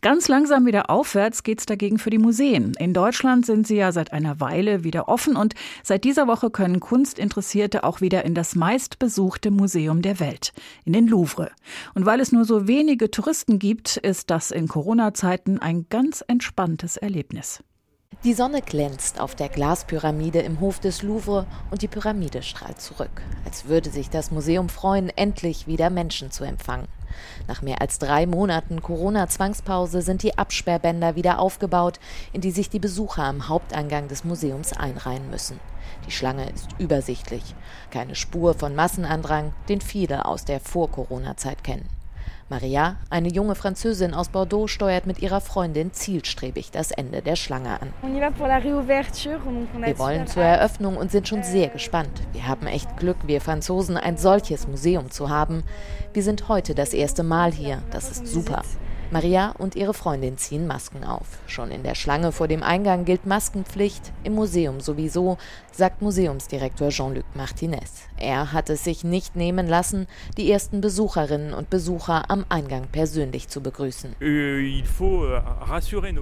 Ganz 0.00 0.28
langsam 0.28 0.66
wieder 0.66 0.90
aufwärts 0.90 1.42
geht's 1.42 1.66
dagegen 1.66 1.98
für 1.98 2.10
die 2.10 2.18
Museen. 2.18 2.74
In 2.78 2.92
Deutschland 2.92 3.46
sind 3.46 3.66
sie 3.66 3.76
ja 3.76 3.92
seit 3.92 4.12
einer 4.12 4.40
Weile 4.40 4.84
wieder 4.84 5.08
offen 5.08 5.36
und 5.36 5.54
seit 5.82 6.04
dieser 6.04 6.26
Woche 6.26 6.50
können 6.50 6.80
Kunstinteressierte 6.80 7.84
auch 7.84 8.00
wieder 8.00 8.24
in 8.24 8.34
das 8.34 8.54
meistbesuchte 8.54 9.50
Museum 9.50 10.02
der 10.02 10.20
Welt, 10.20 10.52
in 10.84 10.92
den 10.92 11.06
Louvre. 11.06 11.50
Und 11.94 12.06
weil 12.06 12.20
es 12.20 12.32
nur 12.32 12.44
so 12.44 12.66
wenige 12.66 13.10
Touristen 13.10 13.58
gibt, 13.58 13.96
ist 13.96 14.30
das 14.30 14.50
in 14.50 14.68
Corona-Zeiten 14.68 15.58
ein 15.58 15.86
ganz 15.88 16.24
entspanntes 16.26 16.96
Erlebnis. 16.96 17.62
Die 18.24 18.34
Sonne 18.34 18.62
glänzt 18.62 19.20
auf 19.20 19.34
der 19.34 19.48
Glaspyramide 19.48 20.38
im 20.40 20.60
Hof 20.60 20.78
des 20.78 21.02
Louvre 21.02 21.44
und 21.72 21.82
die 21.82 21.88
Pyramide 21.88 22.42
strahlt 22.42 22.80
zurück, 22.80 23.22
als 23.44 23.64
würde 23.64 23.90
sich 23.90 24.10
das 24.10 24.30
Museum 24.30 24.68
freuen, 24.68 25.08
endlich 25.08 25.66
wieder 25.66 25.90
Menschen 25.90 26.30
zu 26.30 26.44
empfangen. 26.44 26.86
Nach 27.48 27.62
mehr 27.62 27.80
als 27.80 27.98
drei 27.98 28.26
Monaten 28.26 28.82
Corona-Zwangspause 28.82 30.02
sind 30.02 30.22
die 30.22 30.38
Absperrbänder 30.38 31.16
wieder 31.16 31.38
aufgebaut, 31.38 32.00
in 32.32 32.40
die 32.40 32.50
sich 32.50 32.70
die 32.70 32.78
Besucher 32.78 33.24
am 33.24 33.48
Haupteingang 33.48 34.08
des 34.08 34.24
Museums 34.24 34.72
einreihen 34.72 35.30
müssen. 35.30 35.60
Die 36.06 36.10
Schlange 36.10 36.48
ist 36.50 36.68
übersichtlich. 36.78 37.54
Keine 37.90 38.14
Spur 38.14 38.54
von 38.54 38.74
Massenandrang, 38.74 39.52
den 39.68 39.80
viele 39.80 40.24
aus 40.24 40.44
der 40.44 40.60
Vor-Corona-Zeit 40.60 41.62
kennen. 41.64 41.88
Maria, 42.52 42.96
eine 43.08 43.28
junge 43.28 43.54
Französin 43.54 44.12
aus 44.12 44.28
Bordeaux, 44.28 44.66
steuert 44.66 45.06
mit 45.06 45.22
ihrer 45.22 45.40
Freundin 45.40 45.94
zielstrebig 45.94 46.70
das 46.70 46.90
Ende 46.90 47.22
der 47.22 47.34
Schlange 47.34 47.80
an. 47.80 47.94
Wir 48.02 49.98
wollen 49.98 50.26
zur 50.26 50.42
Eröffnung 50.42 50.98
und 50.98 51.10
sind 51.10 51.26
schon 51.26 51.42
sehr 51.42 51.68
gespannt. 51.68 52.20
Wir 52.34 52.46
haben 52.46 52.66
echt 52.66 52.98
Glück, 52.98 53.16
wir 53.24 53.40
Franzosen 53.40 53.96
ein 53.96 54.18
solches 54.18 54.68
Museum 54.68 55.10
zu 55.10 55.30
haben. 55.30 55.62
Wir 56.12 56.22
sind 56.22 56.48
heute 56.48 56.74
das 56.74 56.92
erste 56.92 57.22
Mal 57.22 57.52
hier. 57.52 57.80
Das 57.90 58.10
ist 58.10 58.26
super. 58.26 58.62
Maria 59.12 59.54
und 59.58 59.76
ihre 59.76 59.92
Freundin 59.92 60.38
ziehen 60.38 60.66
Masken 60.66 61.04
auf. 61.04 61.26
Schon 61.46 61.70
in 61.70 61.82
der 61.82 61.94
Schlange 61.94 62.32
vor 62.32 62.48
dem 62.48 62.62
Eingang 62.62 63.04
gilt 63.04 63.26
Maskenpflicht, 63.26 64.10
im 64.24 64.34
Museum 64.34 64.80
sowieso, 64.80 65.36
sagt 65.70 66.00
Museumsdirektor 66.00 66.88
Jean-Luc 66.88 67.24
Martinez. 67.34 68.08
Er 68.16 68.52
hat 68.52 68.70
es 68.70 68.84
sich 68.84 69.04
nicht 69.04 69.36
nehmen 69.36 69.66
lassen, 69.66 70.06
die 70.38 70.50
ersten 70.50 70.80
Besucherinnen 70.80 71.52
und 71.52 71.68
Besucher 71.68 72.30
am 72.30 72.46
Eingang 72.48 72.86
persönlich 72.90 73.48
zu 73.48 73.60
begrüßen. 73.60 74.16
Euh, 74.22 74.82
euh, 75.00 75.42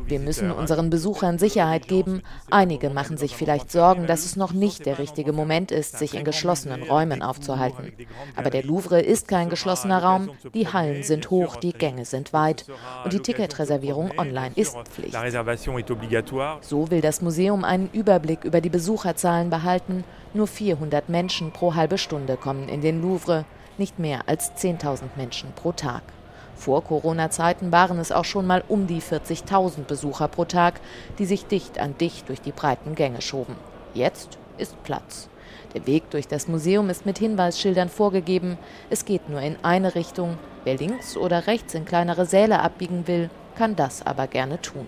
Wir 0.07 0.18
müssen 0.18 0.50
unseren 0.50 0.90
Besuchern 0.90 1.38
Sicherheit 1.38 1.87
geben. 1.87 2.22
Einige 2.50 2.90
machen 2.90 3.16
sich 3.16 3.37
vielleicht 3.37 3.70
Sorgen, 3.70 4.07
dass 4.07 4.24
es 4.24 4.35
noch 4.35 4.53
nicht 4.53 4.87
der 4.87 4.98
richtige 4.98 5.33
Moment 5.33 5.70
ist, 5.70 5.98
sich 5.98 6.14
in 6.14 6.24
geschlossenen 6.24 6.83
Räumen 6.83 7.22
aufzuhalten. 7.22 7.92
Aber 8.35 8.50
der 8.50 8.64
Louvre 8.64 9.00
ist 9.00 9.29
kein 9.29 9.48
geschlossener 9.48 10.03
Raum, 10.03 10.31
die 10.55 10.66
Hallen 10.68 11.05
sind 11.05 11.31
hoch, 11.31 11.57
die 11.57 11.72
Gänge 11.72 12.05
sind 12.05 12.33
weit 12.33 12.66
und 13.04 13.12
die 13.12 13.20
Ticketreservierung 13.20 14.12
online 14.18 14.52
ist 14.56 14.76
Pflicht. 14.88 15.12
So 16.62 16.90
will 16.90 17.00
das 17.00 17.22
Museum 17.22 17.64
einen 17.64 17.88
Überblick 17.92 18.44
über 18.44 18.60
die 18.60 18.68
Besucherzahlen 18.68 19.50
behalten. 19.50 20.04
Nur 20.34 20.46
400 20.46 21.08
Menschen 21.08 21.52
pro 21.52 21.74
halbe 21.74 21.98
Stunde 21.98 22.36
kommen 22.36 22.68
in 22.68 22.80
den 22.80 23.02
Louvre, 23.02 23.44
nicht 23.78 23.98
mehr 23.98 24.22
als 24.26 24.52
10.000 24.52 25.02
Menschen 25.16 25.52
pro 25.54 25.72
Tag. 25.72 26.02
Vor 26.54 26.84
Corona-Zeiten 26.84 27.72
waren 27.72 27.98
es 27.98 28.12
auch 28.12 28.26
schon 28.26 28.46
mal 28.46 28.62
um 28.68 28.86
die 28.86 29.00
40.000 29.00 29.84
Besucher 29.84 30.28
pro 30.28 30.44
Tag, 30.44 30.80
die 31.18 31.24
sich 31.24 31.46
dicht 31.46 31.78
an 31.78 31.96
dicht 31.96 32.28
durch 32.28 32.42
die 32.42 32.52
breiten 32.52 32.94
Gänge 32.94 33.22
schoben. 33.22 33.56
Jetzt 33.94 34.38
ist 34.61 34.81
Platz. 34.85 35.29
Der 35.75 35.87
Weg 35.87 36.11
durch 36.11 36.29
das 36.29 36.49
Museum 36.49 36.90
ist 36.90 37.07
mit 37.07 37.18
Hinweisschildern 37.18 37.88
vorgegeben. 37.88 38.59
Es 38.90 39.05
geht 39.05 39.29
nur 39.29 39.40
in 39.40 39.57
eine 39.62 39.94
Richtung. 39.94 40.38
Wer 40.64 40.77
links 40.77 41.16
oder 41.16 41.46
rechts 41.46 41.75
in 41.75 41.85
kleinere 41.85 42.27
Säle 42.27 42.61
abbiegen 42.61 43.07
will, 43.07 43.31
kann 43.57 43.77
das 43.77 44.05
aber 44.05 44.27
gerne 44.27 44.61
tun. 44.61 44.87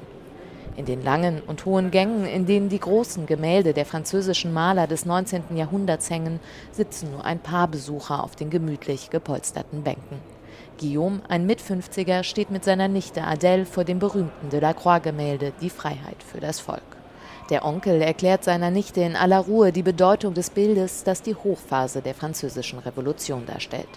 In 0.76 0.86
den 0.86 1.04
langen 1.04 1.42
und 1.46 1.66
hohen 1.66 1.90
Gängen, 1.90 2.24
in 2.24 2.46
denen 2.46 2.68
die 2.68 2.80
großen 2.80 3.26
Gemälde 3.26 3.74
der 3.74 3.84
französischen 3.84 4.52
Maler 4.52 4.86
des 4.86 5.04
19. 5.04 5.56
Jahrhunderts 5.56 6.08
hängen, 6.08 6.40
sitzen 6.70 7.10
nur 7.12 7.24
ein 7.24 7.38
paar 7.38 7.68
Besucher 7.68 8.24
auf 8.24 8.36
den 8.36 8.48
gemütlich 8.48 9.10
gepolsterten 9.10 9.82
Bänken. 9.82 10.18
Guillaume, 10.80 11.20
ein 11.28 11.46
Mitfünfziger, 11.46 12.24
steht 12.24 12.50
mit 12.50 12.64
seiner 12.64 12.88
Nichte 12.88 13.22
Adèle 13.22 13.66
vor 13.66 13.84
dem 13.84 13.98
berühmten 13.98 14.48
Delacroix-Gemälde 14.48 15.52
Die 15.60 15.70
Freiheit 15.70 16.22
für 16.26 16.40
das 16.40 16.58
Volk. 16.58 16.91
Der 17.52 17.66
Onkel 17.66 18.00
erklärt 18.00 18.44
seiner 18.44 18.70
Nichte 18.70 19.02
in 19.02 19.14
aller 19.14 19.40
Ruhe 19.40 19.72
die 19.72 19.82
Bedeutung 19.82 20.32
des 20.32 20.48
Bildes, 20.48 21.04
das 21.04 21.20
die 21.20 21.34
Hochphase 21.34 22.00
der 22.00 22.14
französischen 22.14 22.78
Revolution 22.78 23.44
darstellt. 23.44 23.90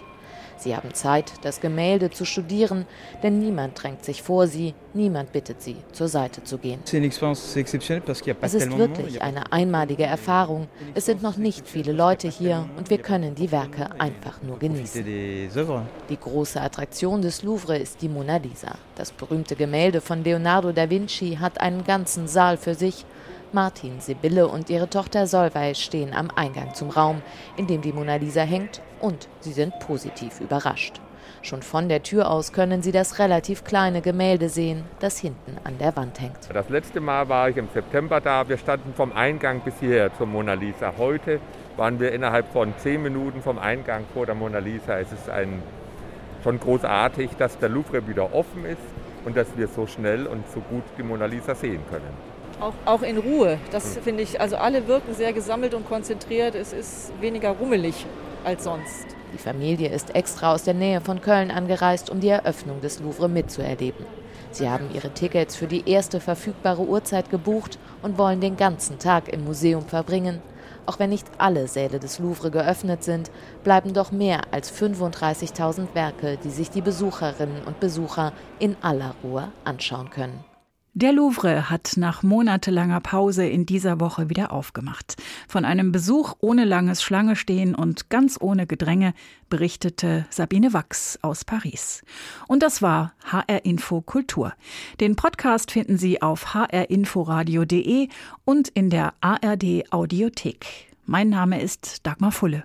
Sie 0.58 0.76
haben 0.76 0.92
Zeit, 0.92 1.32
das 1.40 1.62
Gemälde 1.62 2.10
zu 2.10 2.26
studieren, 2.26 2.86
denn 3.22 3.38
niemand 3.38 3.82
drängt 3.82 4.04
sich 4.04 4.22
vor 4.22 4.46
sie, 4.46 4.74
niemand 4.92 5.32
bittet 5.32 5.62
sie, 5.62 5.76
zur 5.92 6.08
Seite 6.08 6.44
zu 6.44 6.58
gehen. 6.58 6.80
Es 6.84 8.54
ist 8.54 8.78
wirklich 8.78 9.22
eine 9.22 9.52
einmalige 9.52 10.04
Erfahrung. 10.04 10.68
Es 10.94 11.06
sind 11.06 11.22
noch 11.22 11.38
nicht 11.38 11.66
viele 11.66 11.92
Leute 11.92 12.28
hier 12.28 12.68
und 12.76 12.90
wir 12.90 12.98
können 12.98 13.34
die 13.34 13.50
Werke 13.52 13.88
einfach 13.98 14.42
nur 14.42 14.58
genießen. 14.58 15.02
Die 15.02 16.20
große 16.20 16.60
Attraktion 16.60 17.22
des 17.22 17.42
Louvre 17.42 17.78
ist 17.78 18.02
die 18.02 18.10
Mona 18.10 18.36
Lisa. 18.36 18.76
Das 18.96 19.12
berühmte 19.12 19.56
Gemälde 19.56 20.02
von 20.02 20.22
Leonardo 20.22 20.72
da 20.72 20.90
Vinci 20.90 21.38
hat 21.40 21.58
einen 21.58 21.84
ganzen 21.84 22.28
Saal 22.28 22.58
für 22.58 22.74
sich 22.74 23.06
Martin, 23.52 24.00
Sibylle 24.00 24.48
und 24.48 24.70
ihre 24.70 24.90
Tochter 24.90 25.26
Solveig 25.26 25.76
stehen 25.76 26.12
am 26.12 26.30
Eingang 26.34 26.74
zum 26.74 26.90
Raum, 26.90 27.22
in 27.56 27.66
dem 27.66 27.80
die 27.80 27.92
Mona 27.92 28.16
Lisa 28.16 28.42
hängt, 28.42 28.82
und 29.00 29.28
sie 29.40 29.52
sind 29.52 29.78
positiv 29.78 30.40
überrascht. 30.40 31.00
Schon 31.42 31.62
von 31.62 31.88
der 31.88 32.02
Tür 32.02 32.30
aus 32.30 32.52
können 32.52 32.82
Sie 32.82 32.92
das 32.92 33.18
relativ 33.18 33.62
kleine 33.62 34.00
Gemälde 34.00 34.48
sehen, 34.48 34.84
das 34.98 35.18
hinten 35.18 35.58
an 35.64 35.78
der 35.78 35.94
Wand 35.96 36.20
hängt. 36.20 36.38
Das 36.52 36.68
letzte 36.68 37.00
Mal 37.00 37.28
war 37.28 37.48
ich 37.48 37.56
im 37.56 37.68
September 37.72 38.20
da. 38.20 38.48
Wir 38.48 38.58
standen 38.58 38.92
vom 38.94 39.12
Eingang 39.12 39.60
bis 39.60 39.74
hierher 39.78 40.12
zur 40.16 40.26
Mona 40.26 40.54
Lisa. 40.54 40.94
Heute 40.98 41.40
waren 41.76 42.00
wir 42.00 42.12
innerhalb 42.12 42.52
von 42.52 42.74
zehn 42.78 43.02
Minuten 43.02 43.42
vom 43.42 43.58
Eingang 43.58 44.04
vor 44.12 44.26
der 44.26 44.34
Mona 44.34 44.58
Lisa. 44.58 44.98
Es 44.98 45.12
ist 45.12 45.30
ein, 45.30 45.62
schon 46.42 46.58
großartig, 46.58 47.30
dass 47.38 47.58
der 47.58 47.68
Louvre 47.68 48.08
wieder 48.08 48.34
offen 48.34 48.64
ist 48.64 48.78
und 49.24 49.36
dass 49.36 49.46
wir 49.56 49.68
so 49.68 49.86
schnell 49.86 50.26
und 50.26 50.50
so 50.50 50.60
gut 50.60 50.84
die 50.98 51.02
Mona 51.02 51.26
Lisa 51.26 51.54
sehen 51.54 51.82
können. 51.90 52.35
Auch, 52.60 52.72
auch 52.86 53.02
in 53.02 53.18
Ruhe. 53.18 53.58
Das 53.70 53.98
finde 53.98 54.22
ich, 54.22 54.40
also 54.40 54.56
alle 54.56 54.88
wirken 54.88 55.14
sehr 55.14 55.32
gesammelt 55.32 55.74
und 55.74 55.86
konzentriert. 55.86 56.54
Es 56.54 56.72
ist 56.72 57.12
weniger 57.20 57.50
rummelig 57.50 58.06
als 58.44 58.64
sonst. 58.64 59.06
Die 59.34 59.38
Familie 59.38 59.90
ist 59.90 60.14
extra 60.14 60.54
aus 60.54 60.62
der 60.62 60.72
Nähe 60.72 61.02
von 61.02 61.20
Köln 61.20 61.50
angereist, 61.50 62.08
um 62.08 62.20
die 62.20 62.28
Eröffnung 62.28 62.80
des 62.80 63.00
Louvre 63.00 63.28
mitzuerleben. 63.28 64.06
Sie 64.50 64.70
haben 64.70 64.88
ihre 64.94 65.10
Tickets 65.10 65.54
für 65.54 65.66
die 65.66 65.86
erste 65.86 66.20
verfügbare 66.20 66.82
Uhrzeit 66.82 67.28
gebucht 67.28 67.78
und 68.00 68.16
wollen 68.16 68.40
den 68.40 68.56
ganzen 68.56 68.98
Tag 68.98 69.28
im 69.28 69.44
Museum 69.44 69.84
verbringen. 69.84 70.40
Auch 70.86 70.98
wenn 70.98 71.10
nicht 71.10 71.26
alle 71.36 71.68
Säle 71.68 71.98
des 71.98 72.18
Louvre 72.20 72.50
geöffnet 72.50 73.04
sind, 73.04 73.30
bleiben 73.64 73.92
doch 73.92 74.12
mehr 74.12 74.42
als 74.52 74.72
35.000 74.72 75.88
Werke, 75.94 76.38
die 76.42 76.50
sich 76.50 76.70
die 76.70 76.80
Besucherinnen 76.80 77.64
und 77.66 77.80
Besucher 77.80 78.32
in 78.58 78.76
aller 78.80 79.14
Ruhe 79.22 79.48
anschauen 79.64 80.08
können. 80.08 80.55
Der 80.98 81.12
Louvre 81.12 81.68
hat 81.68 81.92
nach 81.98 82.22
monatelanger 82.22 83.00
Pause 83.00 83.46
in 83.46 83.66
dieser 83.66 84.00
Woche 84.00 84.30
wieder 84.30 84.50
aufgemacht. 84.50 85.16
Von 85.46 85.66
einem 85.66 85.92
Besuch 85.92 86.36
ohne 86.38 86.64
langes 86.64 87.02
Schlangestehen 87.02 87.74
und 87.74 88.08
ganz 88.08 88.38
ohne 88.40 88.66
Gedränge 88.66 89.12
berichtete 89.50 90.24
Sabine 90.30 90.72
Wachs 90.72 91.18
aus 91.20 91.44
Paris. 91.44 92.02
Und 92.48 92.62
das 92.62 92.80
war 92.80 93.12
HR 93.30 93.66
Info 93.66 94.00
Kultur. 94.00 94.54
Den 94.98 95.16
Podcast 95.16 95.70
finden 95.70 95.98
Sie 95.98 96.22
auf 96.22 96.54
hrinforadio.de 96.54 98.08
und 98.46 98.68
in 98.68 98.88
der 98.88 99.12
ARD 99.20 99.92
Audiothek. 99.92 100.94
Mein 101.04 101.28
Name 101.28 101.60
ist 101.60 102.06
Dagmar 102.06 102.32
Fulle. 102.32 102.64